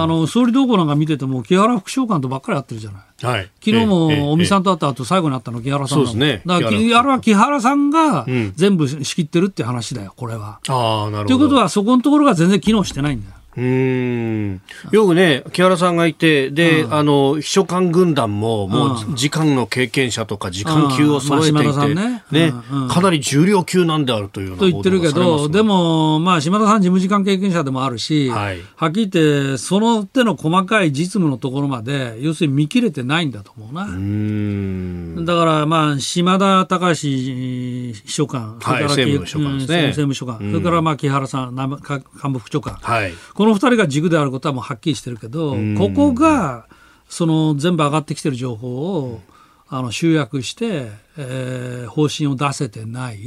[0.00, 3.26] あの総理動向なんか見てても、木原副長官とばっかり会ってるじゃない。
[3.26, 6.42] はい、昨日も尾身さんと会った後、最後に会ったの木原さんそうですね。
[6.46, 10.60] だから木原は木原さんが全部仕切ってるって話だよ、これは。
[10.68, 11.38] ああ、なるほど。
[11.38, 13.34] ということは、そこのところが全然機能してないんだよ。
[13.56, 14.60] うん。
[14.90, 33.84] よくね、木原さんがいて、で、うん、あの、秘書官軍団も、もう、時間の経験者とか、時間級を揃えていて、うんまあ、ね、ねうん、かなり重量級なんであるというようなと言ってるけど、でも、まあ、島田さん、事務次官経験者でもあるし、はい、はっきり言って、その手の細かい実務のところまで、要するに見切れてないんだと思うな。
[33.84, 39.76] うだから、まあ、島田隆秘書官、それから、はい、政務秘書官ですね。
[39.88, 42.74] 政務秘書官、それから、まあ、木原さん、幹部副長官。
[42.74, 43.12] はい
[43.44, 46.66] この2人が軸であることはもうはっきりしてるけど、ここが
[47.10, 49.20] その全部上がってきてる情報を
[49.68, 53.18] あの集約して、えー、方針を出せてない、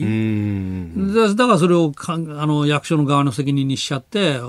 [1.36, 4.40] だからそれをかあの役所の側の責任にしちゃって、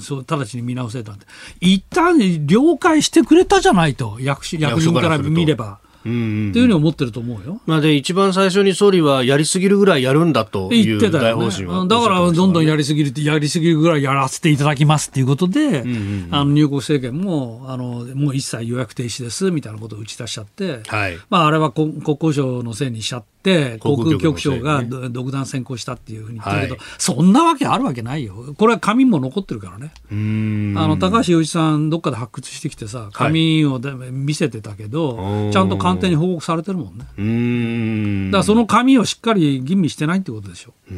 [0.00, 1.26] そう直ちに見直せたんで、
[1.60, 5.80] 一旦了解してくれたじゃないと、役役人から見れば。
[6.00, 7.60] っていうふうに思ってると思うよ。
[7.66, 23.28] まあ、で一番最初に総理はやりすぎるぐらいやるんだという大方針は、ね、だからどんどんやりすぎるってやりすぎるぐらいやらせていただきますっていうことで、うんうん、あの入国制限もあのもう一切予約停止ですみたいなことを打ち出しちゃって、はい、まあ、あれは国交省のせいにしちゃって。
[23.42, 33.78] 航空局長が独断専行したっていうふうに言ってるけど、はい、そんなわけあるわけないよ、これは紙も残ってるからね、あの高橋洋一さん、どっかで発掘してきてさ、紙を
[34.10, 38.30] 見せてたけど、はい、ちゃんと官邸に報告されてるもんね。
[38.30, 40.74] だからその紙をしっかり吟味してないってことでしょ。
[40.90, 40.94] う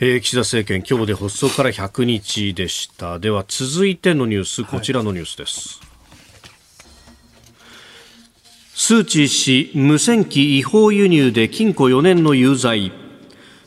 [0.00, 3.20] えー、岸田政権、今日で発足から100日でした。
[3.20, 5.78] では続いてのニュース、こちらのニュースです。
[5.78, 5.93] はい
[8.76, 12.90] スー・チー氏無線機違法輸入で禁錮4年の有罪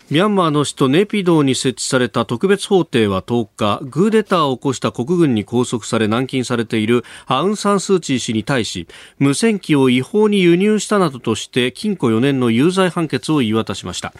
[0.10, 14.14] ミャンマーの首都ネピドーに設置された特別法廷は10日、グーデターを起こした国軍に拘束され軟禁されているアウン・サン・スー・チー氏に対し、無線機を違法に輸入したなどとして禁錮4年の有罪判決を言い渡しました。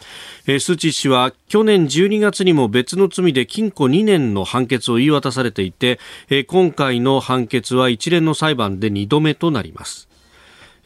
[0.46, 6.00] スー・チー氏は去年12月にも別の罪で禁錮2年の判決を言い渡されていて、
[6.48, 10.07] 今回の判決は一連の裁判で2度目となります。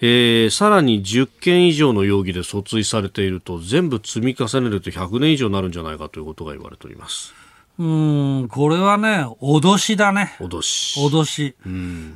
[0.04, 7.41] えー、さらに10件以上の容疑で訴追されていると全部積み重ねると100年以上になるんじゃないかということが言われております。
[7.82, 10.36] うん、これはね、脅しだね。
[10.39, 11.00] 脅し。
[11.00, 11.56] 脅し。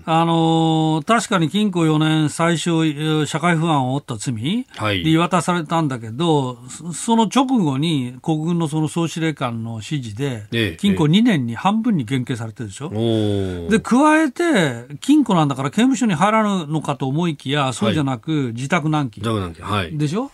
[0.06, 6.54] あのー、確かに禁錮4年、最初、社会不安を負った罪で言い渡されたんだけど、は
[6.92, 12.92] い、その直後に国軍のその総司令官の指示で、禁錮2年に半分に減刑されてるでしょ。
[12.94, 19.24] ええ、で、加えて、禁錮なんだから刑務所に入らぬのかと思いきや、そうじゃなく、自宅軟禁。
[19.24, 19.66] 自宅軟禁。
[19.66, 19.98] はい。
[19.98, 20.30] でしょ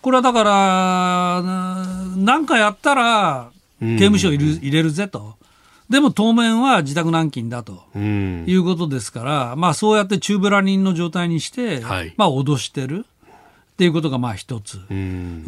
[0.00, 1.42] これはだから、
[2.16, 5.34] なんかやったら、刑務所入れるぜと。
[5.88, 7.82] でも当面は自宅軟禁だと。
[7.96, 13.06] いうことですから、まあそうやって中ブラ人の状態にして、はい、まあ脅してる。
[13.72, 14.78] っていうことがまあ一つ。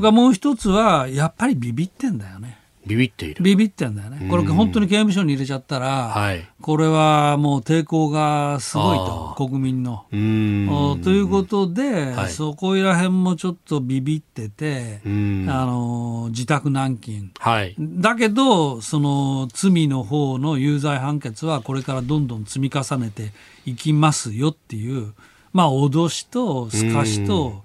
[0.00, 2.58] がもう一つは、やっぱりビビってんだよね。
[2.86, 3.42] ビビっている。
[3.42, 10.04] ビビってんだよね、これ、本当に刑務所に入れちゃったら、はい、これはもう抵抗がすごいと、国民の。
[10.10, 23.32] ということで、はい、そこら辺もちょっとビビってて、あの自宅軟禁、はい、だけど、その罪の方の有罪判決は、これからどんどん積み重ねて
[23.64, 25.14] いきますよっていう、
[25.52, 27.62] まあ、脅しとすかしと、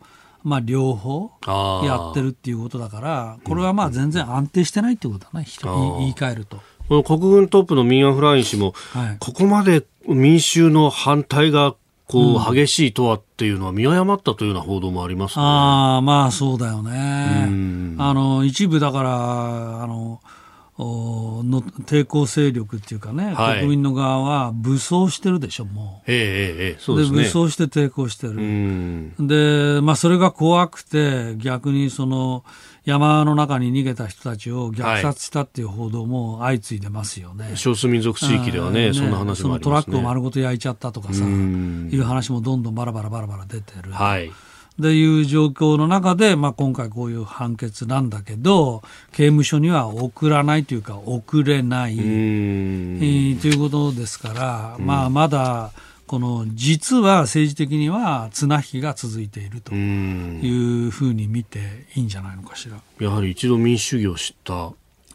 [0.47, 6.57] まあ、両方やってるっていうことだから、これはまあ全然安定してないってことだね、言い換えると。
[6.87, 17.49] この国軍トップのミン・アフライン氏も、はい、ここまで民衆の反対がこう激しいとはっていうのは見誤ったというような報道もあります、ね、ああ、まあそうだよね。
[17.99, 20.21] あの一部だからあの
[20.79, 26.11] の抵抗勢力っていうかね、はい、国民の側は武装してるでしょ、もう。
[26.11, 27.23] ええええ、そうですね。
[27.23, 28.35] 武装して抵抗してる。
[29.19, 32.43] で、まあ、それが怖くて、逆にその、
[32.85, 37.45] 山の中に逃げた人たちを虐殺したっていう報道も相次いでますよね。
[37.45, 39.41] はい、少数民族地域ではね、ねそんな話もありますね。
[39.43, 43.91] そのトラックを丸ごと焼いちゃったとかさ、いう話もどんどんバラバラバラバラ出てる。
[43.91, 44.31] はい。
[44.79, 55.71] でいう状況の中で、まあ、今回こういう判決なんだけど刑務所には送らないというか送れない、えー、ということですから、まあ、まだ
[56.05, 62.77] この実は政治的には綱引きが続いているというふうに見ていいんじゃないのかしら。
[62.99, 64.71] やはり一度民主主義を知った、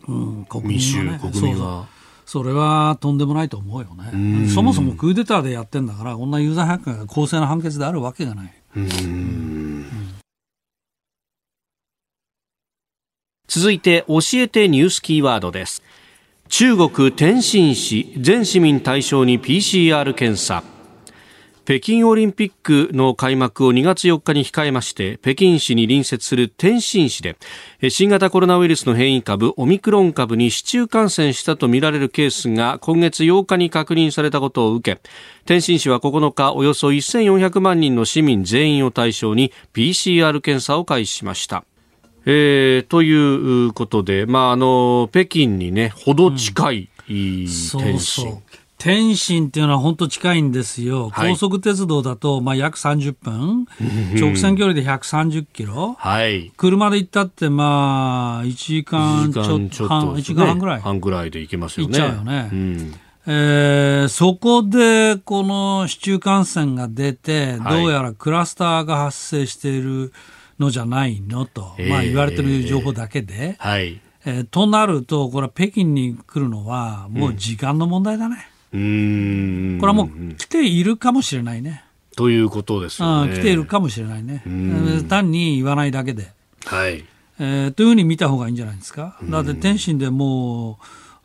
[0.06, 1.86] うん、国民は、ね、国民は。
[2.26, 4.48] それはとんでもないと思うよね。
[4.48, 8.52] そもそもクーデターでやってんだから、こんな有罪判決が公正な判決であるわけがない。
[13.46, 15.82] 続いて教えてニュースキーワードです。
[16.48, 20.71] 中国天津市全市民対象に PCR 検査。
[21.64, 27.36] 北京オリンピックの開幕を2月4日に控えまして北京市に隣接する天津市で
[27.88, 35.00] 新型コロナウイルスの変異株オミクロン株に市中感染したとみられるケースが今月8日に確認されたことを受け
[35.44, 41.64] 天津市は9日およそ1400万人の市民全員を対象に PCR 検査を開始しました。
[42.24, 47.68] えー、ということで、まあ、あの北京にね、ほど近い、うん、天津。
[47.68, 47.98] そう。
[47.98, 51.10] そう天津っていうのは本当近いんですよ。
[51.10, 53.66] はい、高速鉄道だと、まあ、約30分。
[54.18, 55.94] 直線距離で130キロ。
[55.98, 56.50] はい。
[56.56, 60.80] 車で行ったって、まあ、1時間ちょっと、1時間,、1時間半ぐらい。
[60.80, 61.96] 半ぐらいで行けますよね。
[61.96, 62.50] 行っちゃうよね。
[62.52, 70.12] うんえー、そこでこの市中感染が出て、どうやらクラスターが発生している
[70.58, 78.36] のじゃないのと、まあ、言われてる情報だけで、はい、えー、となると、これは北京に来るのは、もう時間の問題だね。
[78.36, 81.84] うん、これはもう来ているかもしれないね。
[82.16, 83.34] ということですよね。
[83.34, 84.42] 来ているかもしれないね。
[85.08, 86.32] 単に言わないだけで。
[86.64, 87.04] はい
[87.38, 89.18] えー、というふうに見た方がいいんじゃないですか。
[89.24, 90.78] だって天津でも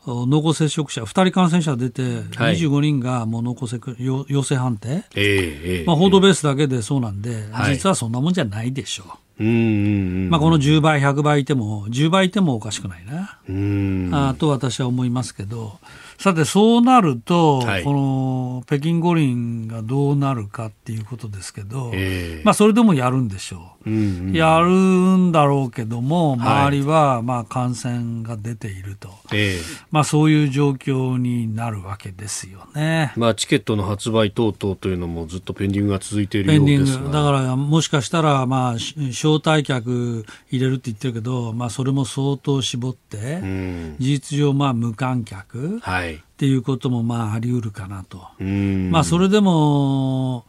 [0.06, 3.96] う濃厚接触者、2人感染者出て、25人がもう濃厚接触
[4.28, 9.06] 陽性判定、えー、まあ、報道ベースだけでそうなんで、実はそんなもんじゃないでしょう。
[9.42, 15.78] まあ、この10倍、100倍いても、10倍いてもおかしくないな、あと私は思いますけど、
[16.18, 29.58] さて、そうなると、はい、この北京五輪がどうなるかっていうことですけど、えー、まあ、それでもやるんでしょう、うんうん、やるんだろうけども、周りはまあ感染が出ていると、はい、
[29.92, 45.78] まあ、そういう状況になるわけですよね、まあ、チケットの発売等々というのもずっとペンディングが続いているようですだから、もしかしたら、まあ、招待客入れるって言ってるけど、まあ、それも相当絞って、うん、事実上、まあ、無観客。
[45.78, 48.26] はいっていうこともまああり得るかなと。
[48.42, 50.44] まあそれでも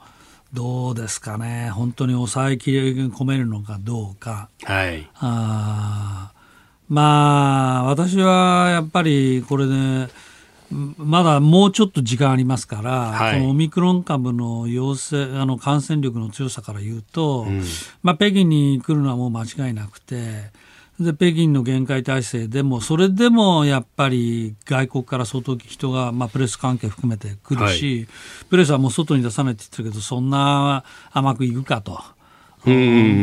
[0.53, 1.69] どうですかね。
[1.69, 4.49] 本当に抑えきれ込めるのかどうか。
[4.63, 6.31] はい、あ
[6.87, 10.07] まあ私はやっぱりこれで、
[10.97, 17.63] まだもうちょっと時間ありますから、はい、このオミクロン株の陽性あの感染力の強さから言うと、うん、
[18.03, 20.51] まあ、北京に来るのはもう間違いなくて、
[21.03, 31.99] で北京の厳戒態勢でもそれでもやっぱり外国から相当人が、まあ、プレス関係含めて来るし、はい、プレスはもう外に出さないって言ってるけどそんな甘くいくかと。
[32.65, 32.69] プ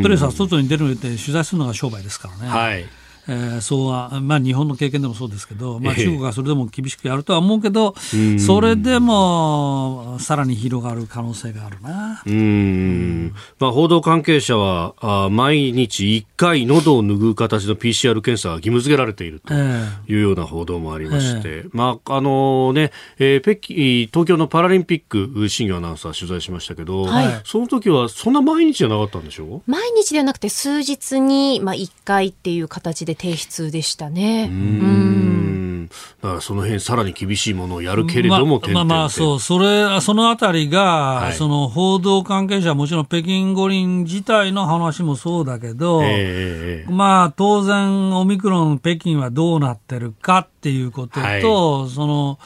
[0.09, 2.49] レスは外に出るって取材するのが商売ですからね。
[2.49, 2.87] はい
[3.29, 12.23] えー、そうは、まあ、日本の経験でもそうですけど、まあ、中国はそれでも厳しくやるとは思うけど、えー、それでもさらに広がる可能性があるな。
[12.27, 29.63] うん、まあ、報道関係者はあ毎日1回喉を拭う形の PCR 検査が義務付けられているというような報道もありまして、えー、まああのねえー、北京東京のパラリンピック新業アナウンサー取材しましたけど、はい、その時はそんな毎日じゃなかったんでしょ？
[29.67, 34.49] う毎日ではなくて数日に、まあ、1回っていう形で提出でしたね。
[34.51, 35.89] うん。
[36.23, 52.39] だからその辺さらに厳しいものをやるけれども、まあ、まあまあそうそれそのあたりが、はい、その報道関係者もちろん北京五輪自体の話もそうだけど、えー、まあ当然オミクロン北京はどうなってるかっていうことと、はい、その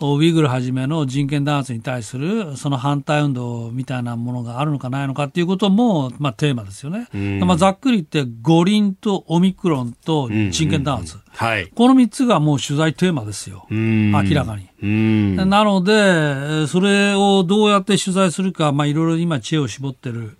[0.00, 7.08] ウイグルはじめの人権弾圧に対するその反対運動みたいなものがあるのかないのかっていうことも、まあ、テーマですよね。
[7.44, 15.36] まあ、ざっくり言って五輪とオミクロンと人権弾圧、はい、この3つがもう取材テーマですよ、明らかに。
[15.36, 20.36] なので、それをどうやって取材するか、まあ、いろいろ今、知恵を絞ってる。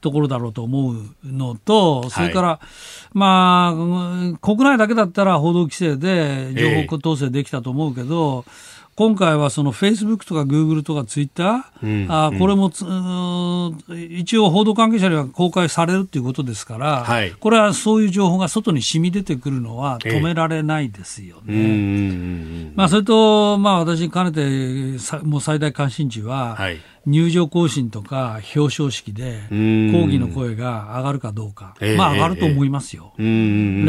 [0.00, 2.66] ところだろうと思うのと、それから、はい、
[3.14, 21.42] まあ、国内だけだったら報道規制で情報統制できたと思うけど、えー今回はそのフェイスブックとかグーグルとかツイッター、うん、あこれも、うん、一応報道関係者には公開されるということですから、はい、これはそういう情報が外に染み出てくるのは止められないですよね。
[21.46, 33.24] えー、まあ、それと、まあ、私、かねてもう最大関心事は、はい入場行進とか表彰式で抗議の声が上がるかどうか、まあ上がると思いますよ、例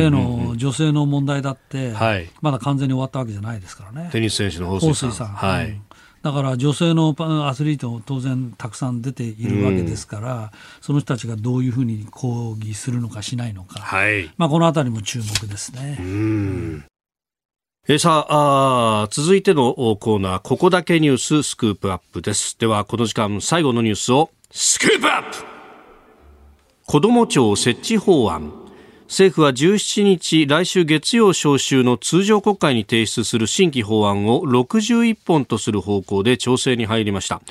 [0.10, 1.94] の女性の問題だって、
[2.42, 4.10] まだ完全に終わったわけじゃないですからね。
[4.12, 5.28] テニス選手の彭帥さん。
[5.28, 5.82] はい、
[6.22, 7.16] だから女性の
[7.48, 10.52] アスリートも当然たくさん出ているわけですから、
[10.82, 16.89] その人たちがどういうふうに抗議するのかしないのか、はい、まあ、このあたりも注目ですね。
[17.88, 22.56] えさあ続いてのコーナー、ここだけニューススクープアップです。
[22.60, 25.38] では、この時間最後のニュースをスクープアップ
[26.86, 28.54] 子ども庁設置法案。
[29.08, 37.42] 政府は17日来週月曜召集の通常国会に提出する新規法案を61本とする方向で調整に入りました、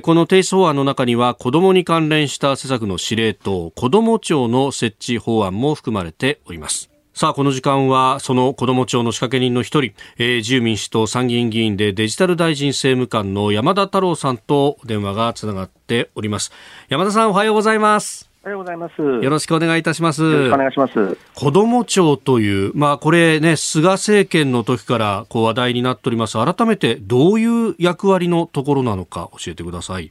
[0.00, 16.50] この提出法案の中には子どもに関連した施策の司令塔子ども庁の設置法案も含まれておりますさあ、この時間は、その子ども庁の仕掛け人の一人、えー、自由民主党参議院議員でデジタル大臣政務官の山田太郎さんと電話がつながっております。
[16.88, 18.28] 山田さん、おはようございます。
[18.42, 19.00] おはようございます。
[19.00, 20.24] よろしくお願いいたします。
[20.24, 21.16] よろしくお願いします。
[21.36, 26.36] 子ども庁という、まあこれね、菅政権の時からこう話題になっております。
[26.36, 30.10] 改めてどういう役割のところなのか教えてください。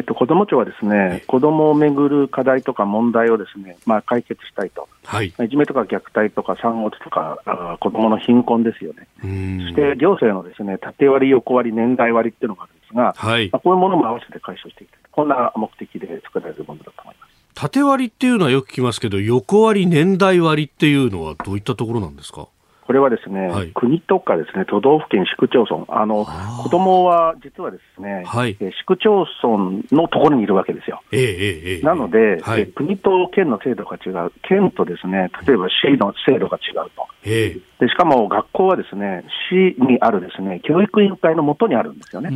[0.00, 17.30] えっと、子ども庁はですね、子どもをめぐる課題とか問題をですね、まあ、解決したいと、はい、いじめとか虐待とか産後とか、あ子どもの貧困ですよね、そして行政のですね縦割り、横割り、年代割りっていうのがあるんですが、はい、まあ、こういうものも合わせて解消していきたい、こんな目的で作られるものだと思います。
[17.54, 22.48] 縦割りっていうのはよく聞きますけど、横割り、年代割っていうのはどういったところなんですか？
[22.90, 26.26] これはですね、はい、国とかですね、都道府県、市区町村、あの
[26.60, 29.58] 子供は実はですね、はい、市区町村
[29.92, 31.00] のところにいるわけですよ。
[31.12, 37.06] えー、えー、なので、はい、国と県の制度が違う、県とですね、例えば市の制度が違うと。
[37.22, 39.22] えー、でしかも学校はですね、
[39.52, 42.30] 市にあるですね、教育委員会のもとにあるんですよね。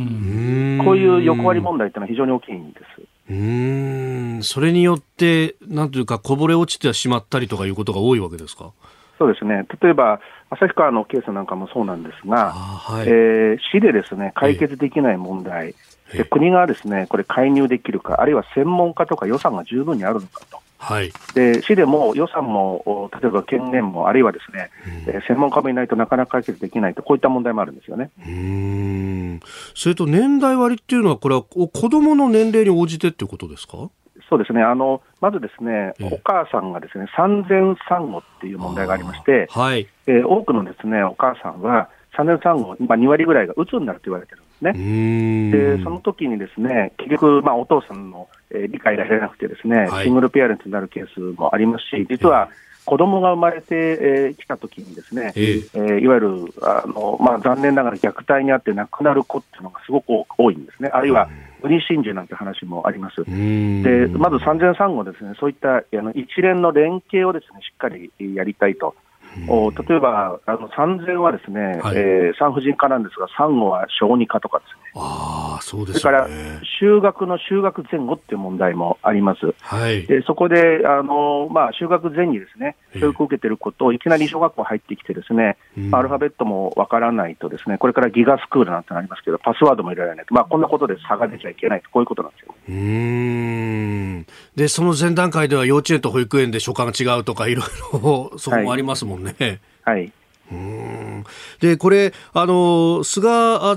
[0.85, 3.03] こういう横割り問題っていうのは非常に大きいんです。
[3.29, 4.39] うん。
[4.41, 8.71] それによって、なんというか、こぼれ落ちてしまったりとかいうことが多いわけですか？
[9.17, 10.19] そうですね、例えば
[10.55, 15.75] 旭川のケースなんかもそうなんですが、はい、えー、市でですね解決できない問題、
[16.11, 20.59] で国がですねこれ、介入できるか、あるいは専門家とか予算が十分にあるのかと。
[20.77, 24.69] はい、で市でも予算も、例えば権限も、あるいはですね、
[25.13, 28.11] うん、専門家もいないとなかなか解決できないと、こういった問題もあるんですよね。
[28.27, 29.39] うん。
[29.73, 33.89] それと年代割っていうのは、これは子どもの年齢に応じてっていうことですか？
[34.29, 39.87] そうですね、あのまずですね、お母さんがですね産前産後っていう問題がありまして、はい。
[40.07, 45.77] えー、多くのですねお母さんは産前産後、まあ、2割ぐらいがうつになると言われてるんですね。
[45.77, 52.49] でその時にですね結局、まあ、お父さんの、えー、理解が得られなくて、ですね、はい、シングルペアレントになるケースもありますし、実は、
[52.85, 60.89] 子供が生まれてき、えー、たときにですね、えー、えー、いわゆるあの、まあ、残念ながら虐待にあって亡くなる子っていうのがすごく多いんですね。
[60.93, 61.29] あるいは、
[61.65, 63.23] 不妊真珠なんて話もあります。
[63.25, 68.93] で、まず産前産後ですね、そういったあの一連の連携をですね、しっかりやりたいと。
[69.47, 76.29] お例えば、あの産前はですね、はい、えー、産婦人科なんですが、産後は小児科とかですね、あそうです、ね、それから
[76.79, 85.57] 就学の就学前後っていう問題もあります、はい、でそこであの、まあ、就学前にですね教育を受けていることをいきなり小学校入ってきて、ですね、
[85.91, 92.55] アルファベットもわからないと、ですねこれからギガスクールなんてなりますけど、パスワードも入れられないと、まあ、こんなことで差が出ちゃいけないと、こういうことなんですよ。
[92.69, 94.25] うん。
[94.55, 99.24] でその前段階では幼稚園と保育園で所管が違うとか、いろいろそこもありますもんね。
[99.24, 99.24] はい、
[99.83, 100.11] はい。
[101.59, 103.27] でこれあの、菅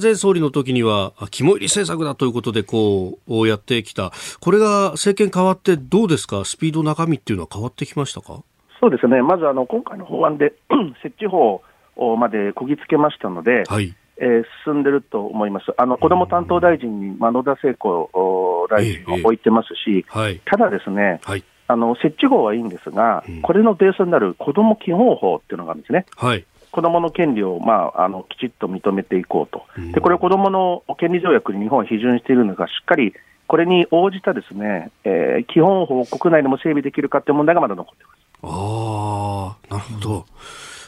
[0.02, 8.42] 前総理の時には、肝入り政策だということでこうやってきた、これが政権変わって、どうですか、スピード、中身っていうのは変わってきましたか？
[8.80, 10.52] そうですね、まずあの今回の法案で
[11.02, 11.62] 設置法
[12.16, 13.94] までこぎつけましたので、はい。
[14.20, 18.10] えー、進んでると思います、あの子ども担当大臣に、野田聖子
[18.68, 26.06] 大臣を置いてますし、えーはい、ただですね、はいあの設置法はいいんですが、うん、これのベースになる子ども基本法っていうのがあるんですね。
[26.16, 33.12] はい、子どもの権利を、まあ、あのきちっと認めていこうと、でこれ、子どもの権利条約に日本は批准しているのが、しっかり
[33.46, 38.18] これに応じたですね、えー、基本法を国内でも整備できるかという問題がまだ残っています。
[38.42, 40.26] あなるほど。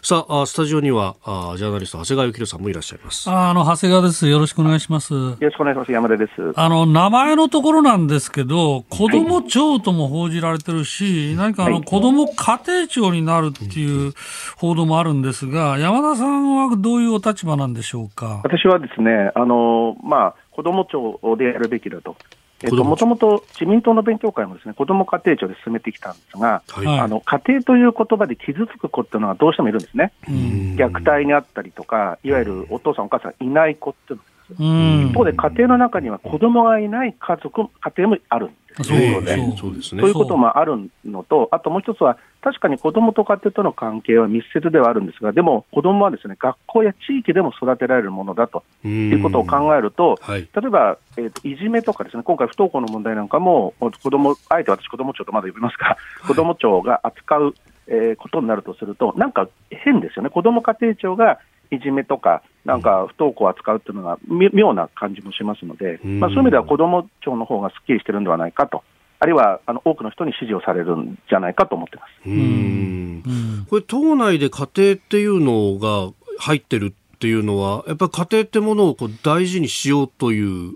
[0.02, 3.28] さあ、スタジオには、あジャーナリスト、長谷川幸宏さんもいらっしゃいます。
[3.30, 4.26] あの、長谷川です。
[4.28, 5.12] よろしくお願いします。
[5.12, 5.92] よろしくお願いします。
[5.92, 6.32] 山田です。
[6.56, 14.14] あの、名前のところなんですけど、子ども庁とも報じられてるし、はい、何かあの、はい、子ども家庭庁になるっていう
[14.56, 18.40] 報道もあるんですが、山田さんはどういうお立場なんでしょうか？
[18.42, 22.16] 私はですね、あの、まあ、子ども庁でやるべきだと。
[22.62, 30.12] えっと、もともと自民党の勉強会もですね、子ども家庭庁で進めてきたんですが、はい、あの、家庭という言葉で傷つく子っていうのはどうしてもいるんですね。
[30.26, 34.22] 虐待にあったりとか、いわゆるお父さんお母さんいない子っていうの
[34.58, 38.60] 一方で家庭の中には子供がいない家族、家庭もあるんです。
[38.92, 39.56] よね。
[39.58, 39.74] そう。
[39.74, 40.02] ですね。
[40.02, 55.96] ということもあるのと、あともう一つは、確かに子供と家庭との関係は密接ではあるんですが、でも子供はですね学校や地域でも育てられるものだということを考えると、はい、例えば、えーと、いじめとかですね、今回不登校の問題なんかも、子供あえて私、子供庁とまだ呼びますが、
[56.26, 57.54] 子供庁が扱う、
[57.88, 61.38] えー、ことになるとすると、なんか変ですよね、子供家庭庁が
[61.70, 68.82] いじめとか、なんか不登校を扱うっていうのが妙な感じもしますので、まあ、そういう意味では子ども庁の方がすっきりしてるんではないかと。
[69.18, 72.28] あるいはあの多くの人に支持をされるんじゃないかと思ってます。
[72.28, 73.22] うん。
[73.68, 80.74] これ、党内で家庭っていうのが入ってるっていうのは、やっぱり家庭ってものをこう大事にしようという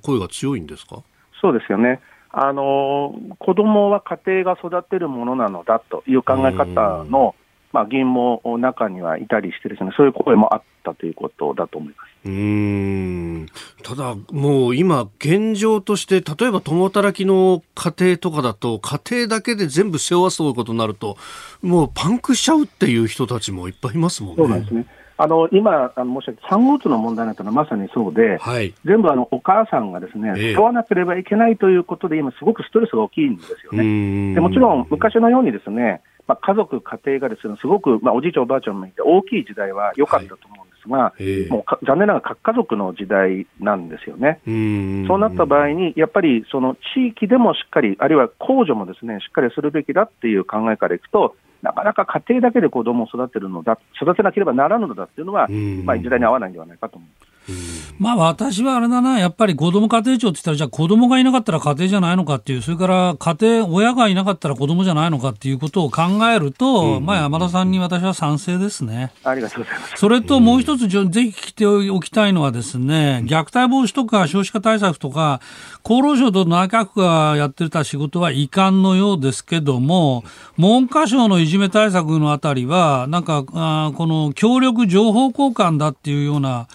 [0.00, 1.02] 声が強いんですか？
[1.40, 2.00] そうですよね。
[2.30, 7.34] あの子供は家庭が育てるものなのだという考え方の、
[7.72, 12.08] まあ、議員も中にはいたりしてですね、そういう声もあったということだと思います。
[12.24, 13.46] うん
[13.82, 21.16] ただ、もう今、現状として、例えば共働きの家庭とかだと、家庭だけで全部背負わすということになると、
[21.62, 24.36] もうパンクしちゃうっていう人たちもいっぱいいますもんね。
[24.38, 24.86] そうなんですね
[25.20, 34.34] あの今、あの申し上げた産後うつの問題なんてのはまさにそうで、はい、全部あのお母さんがですね、背負わなければいけないということで、今、すごくストレスが大きいんですよね。
[34.34, 44.38] でもちろん、昔のようにですね、まあ、家族、家庭がですね、すごく、まあ、おじいちゃん、おばあちゃんもいて、大きい時代は良かったと思うんですが、はい、もう残念ながら核家族の時代なんですよね。
[44.44, 55.48] そうなった場合に、やっぱりその地域でもしっかり、あるいは公助もですね、しっかりするべきだっていう考えからいくと、なかなか家庭だけで子供を育てるのだ、育てなければならぬのだっていうのは、
[55.84, 57.27] まあ、時代に合わないんではないかと思います。
[57.98, 69.12] まあ私はあれだな、やっぱり子ども家庭庁って言ったら、じゃあ子どもがいなかったら家庭じゃないのかっていう、それから家庭、親がいなかったら子どもじゃないのかっていうことを考えると、まあ山田さんに私は賛成ですね。
[69.24, 69.94] ありがとうございます。
[69.96, 75.40] それともう一つ、ぜひ聞いておきたいのはですね、虐待防止とか少子化対策とか、
[75.84, 80.24] 厚労省と内閣府がやってた仕事は遺憾のようですけども、
[80.56, 86.66] 文科省のいじめ対策のあたりは、なんか、あこの協力情報交換だっていうような、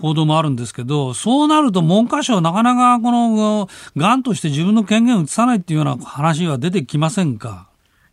[0.00, 7.66] 報道もあるんですけど、そうなると文科省なかなかこの、がんとして自分の権限を移さないっていうような話は出てきませんか？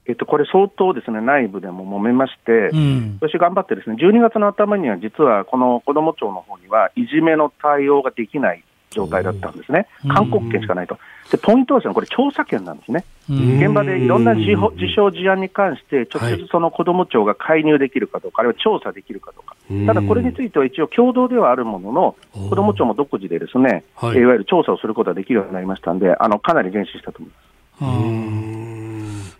[0.07, 8.63] えっと、これ相当ですね、内部でも揉めまして、うん、私頑張ってですね、12月の頭には実はこの子ども庁の方にはいじめの対応ができない
[8.95, 9.87] 状態だったんですね。
[10.07, 10.97] 勧告権しかないと。
[11.29, 13.03] で、ポイントはですね、これ調査権なんですね。
[13.29, 14.55] 現場でいろんな事
[14.95, 19.55] 象事案に関して、直接その子ども庁が介入できるかどうか、あるいは調査できるかどうか。
[19.93, 22.15] ただこれについては一応共同ではあるものの、
[22.49, 27.45] 子ども庁も独自でですね、はい、いわゆる調査をすることができるようになりましたんで、あの、かなり減少したと思います。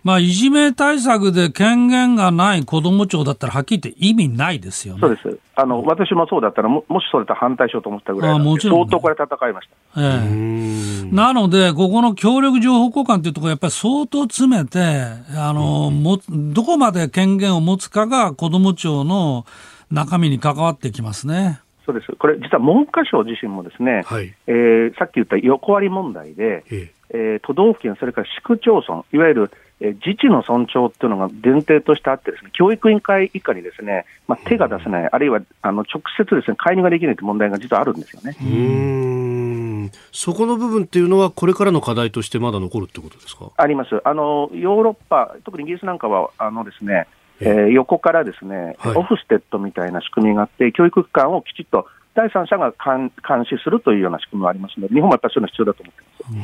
[0.06, 5.00] まあ、いじめ対策で権限がない子ども庁だったら、はっきり言って意味ないですよね。
[5.00, 5.38] そうです。
[5.56, 14.78] あの私もそうだったらも、もしそれと反対しようと思ったぐらいもちろん、相当これ、戦いました、ええ、なので、ここの協力情報交換というところ、やっぱり相当詰めて
[15.36, 19.44] あの、も、どこまで権限を持つかが子ども庁の
[19.90, 21.58] 中身に関わってきますね。
[21.86, 22.12] そうです。
[22.12, 27.36] これ、実は文科省自身もですね、はい、えー、さっき言った横割り問題で、ええ。
[27.36, 38.36] ー、都道府県、それから市区町村、いわゆるえ自治の尊重っていうのが前提としてあってですね、教育委員会以下にですね、まあ、手が出せない、あるいはあの直接ですね、介入ができないという問題が実はあるんですよね。
[38.40, 39.90] うん。
[40.12, 43.50] そこの部分っていうのは、これからの課題としてまだ残るってことですか？
[43.56, 44.00] あります。
[44.02, 47.06] あの、ヨーロッパ、特にイギリスなんかは、あのですね、
[47.40, 53.10] えー、横からですね、はい、オフステッドみたいな仕組みがあって、教育機関をきちっと第三者が監
[53.44, 56.34] 視するというような仕組みもありますので、日本もやっぱりそういうの必要だと思ってます。
[56.34, 56.36] う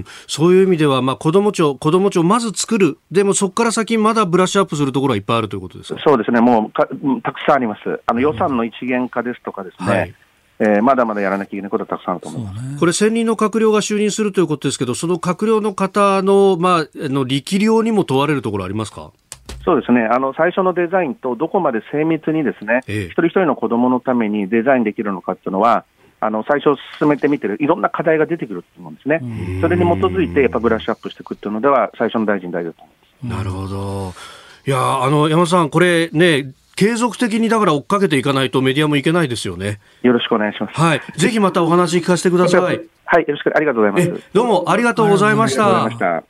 [0.00, 0.04] ん。
[0.26, 6.88] そういう意味では、まあ、子ども庁、子ども庁、まず作る、でもそこから先、まだブラッシュアップするところはいっぱいあるということですそうですね、もうか
[7.22, 9.88] たくさんあります、あの予算の一元化ですとかですね。
[9.88, 10.14] はい。
[10.62, 19.10] えー、まだまだやらなきゃいけないことはたくさんあると思います、ね、これ、専任の閣僚が就任するということですけど、その閣僚の方の,、まあ、の力量にも問われるところありますか？
[19.64, 25.84] そうですねあの最初のデザインとどこまで精密にですね、ええ、一人一人の子どものためにデザインできるのかっていうのは、
[26.20, 29.20] あの最初進めてみてる、いろんな課題が出てくると思うんですね、
[29.60, 34.12] それに基づいてやっぱブラッシュアップしていくっていうのでは、最初の大臣大事だと思いますなるほど。
[34.66, 39.80] いやあの山田さん、これね、継続的にだから追っかけていかないとメディアもいけないですよね。
[40.02, 40.80] よろしくお願いします。
[40.80, 41.02] はい。
[41.16, 42.62] ぜひまたお話聞かせてください。
[42.62, 44.22] はい、よろしくありがとうございます。
[44.32, 46.24] どうもありがとうございました。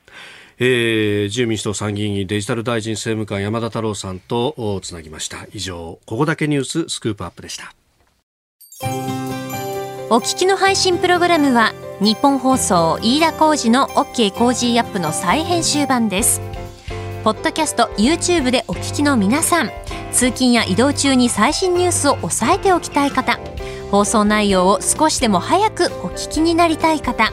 [0.63, 5.47] えー、自由民主党参議院デジタル大臣政務官山田太郎さんとつなぎました。
[5.55, 7.75] 以上ここだけニューススクープアップでした。
[10.11, 16.43] お聞きの配信プログラムはニッポン放送飯田浩司の OK コージーアップの再編集版です。
[17.25, 19.71] ポッドキャスト YouTube でお聞きの皆さん。
[20.13, 23.41] 通勤や移動中に最新ニュースを押さえておきたい方。
[23.91, 27.33] 放送内容を少しでも早くお聞きになりたい方。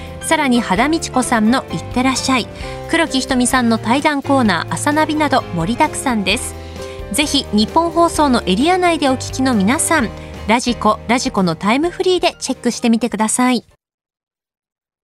[0.31, 2.47] さらに肌道子さんのいってらっしゃい。
[2.89, 6.55] 黒木ひとみさんの対談コーナー朝ナビなど盛りだくさんです。
[7.11, 10.09] ぜひ日本放送のエリア内でお聞きの皆さん
[10.47, 13.65] ラジコラジコのタイムフリーでチェックしてみてください。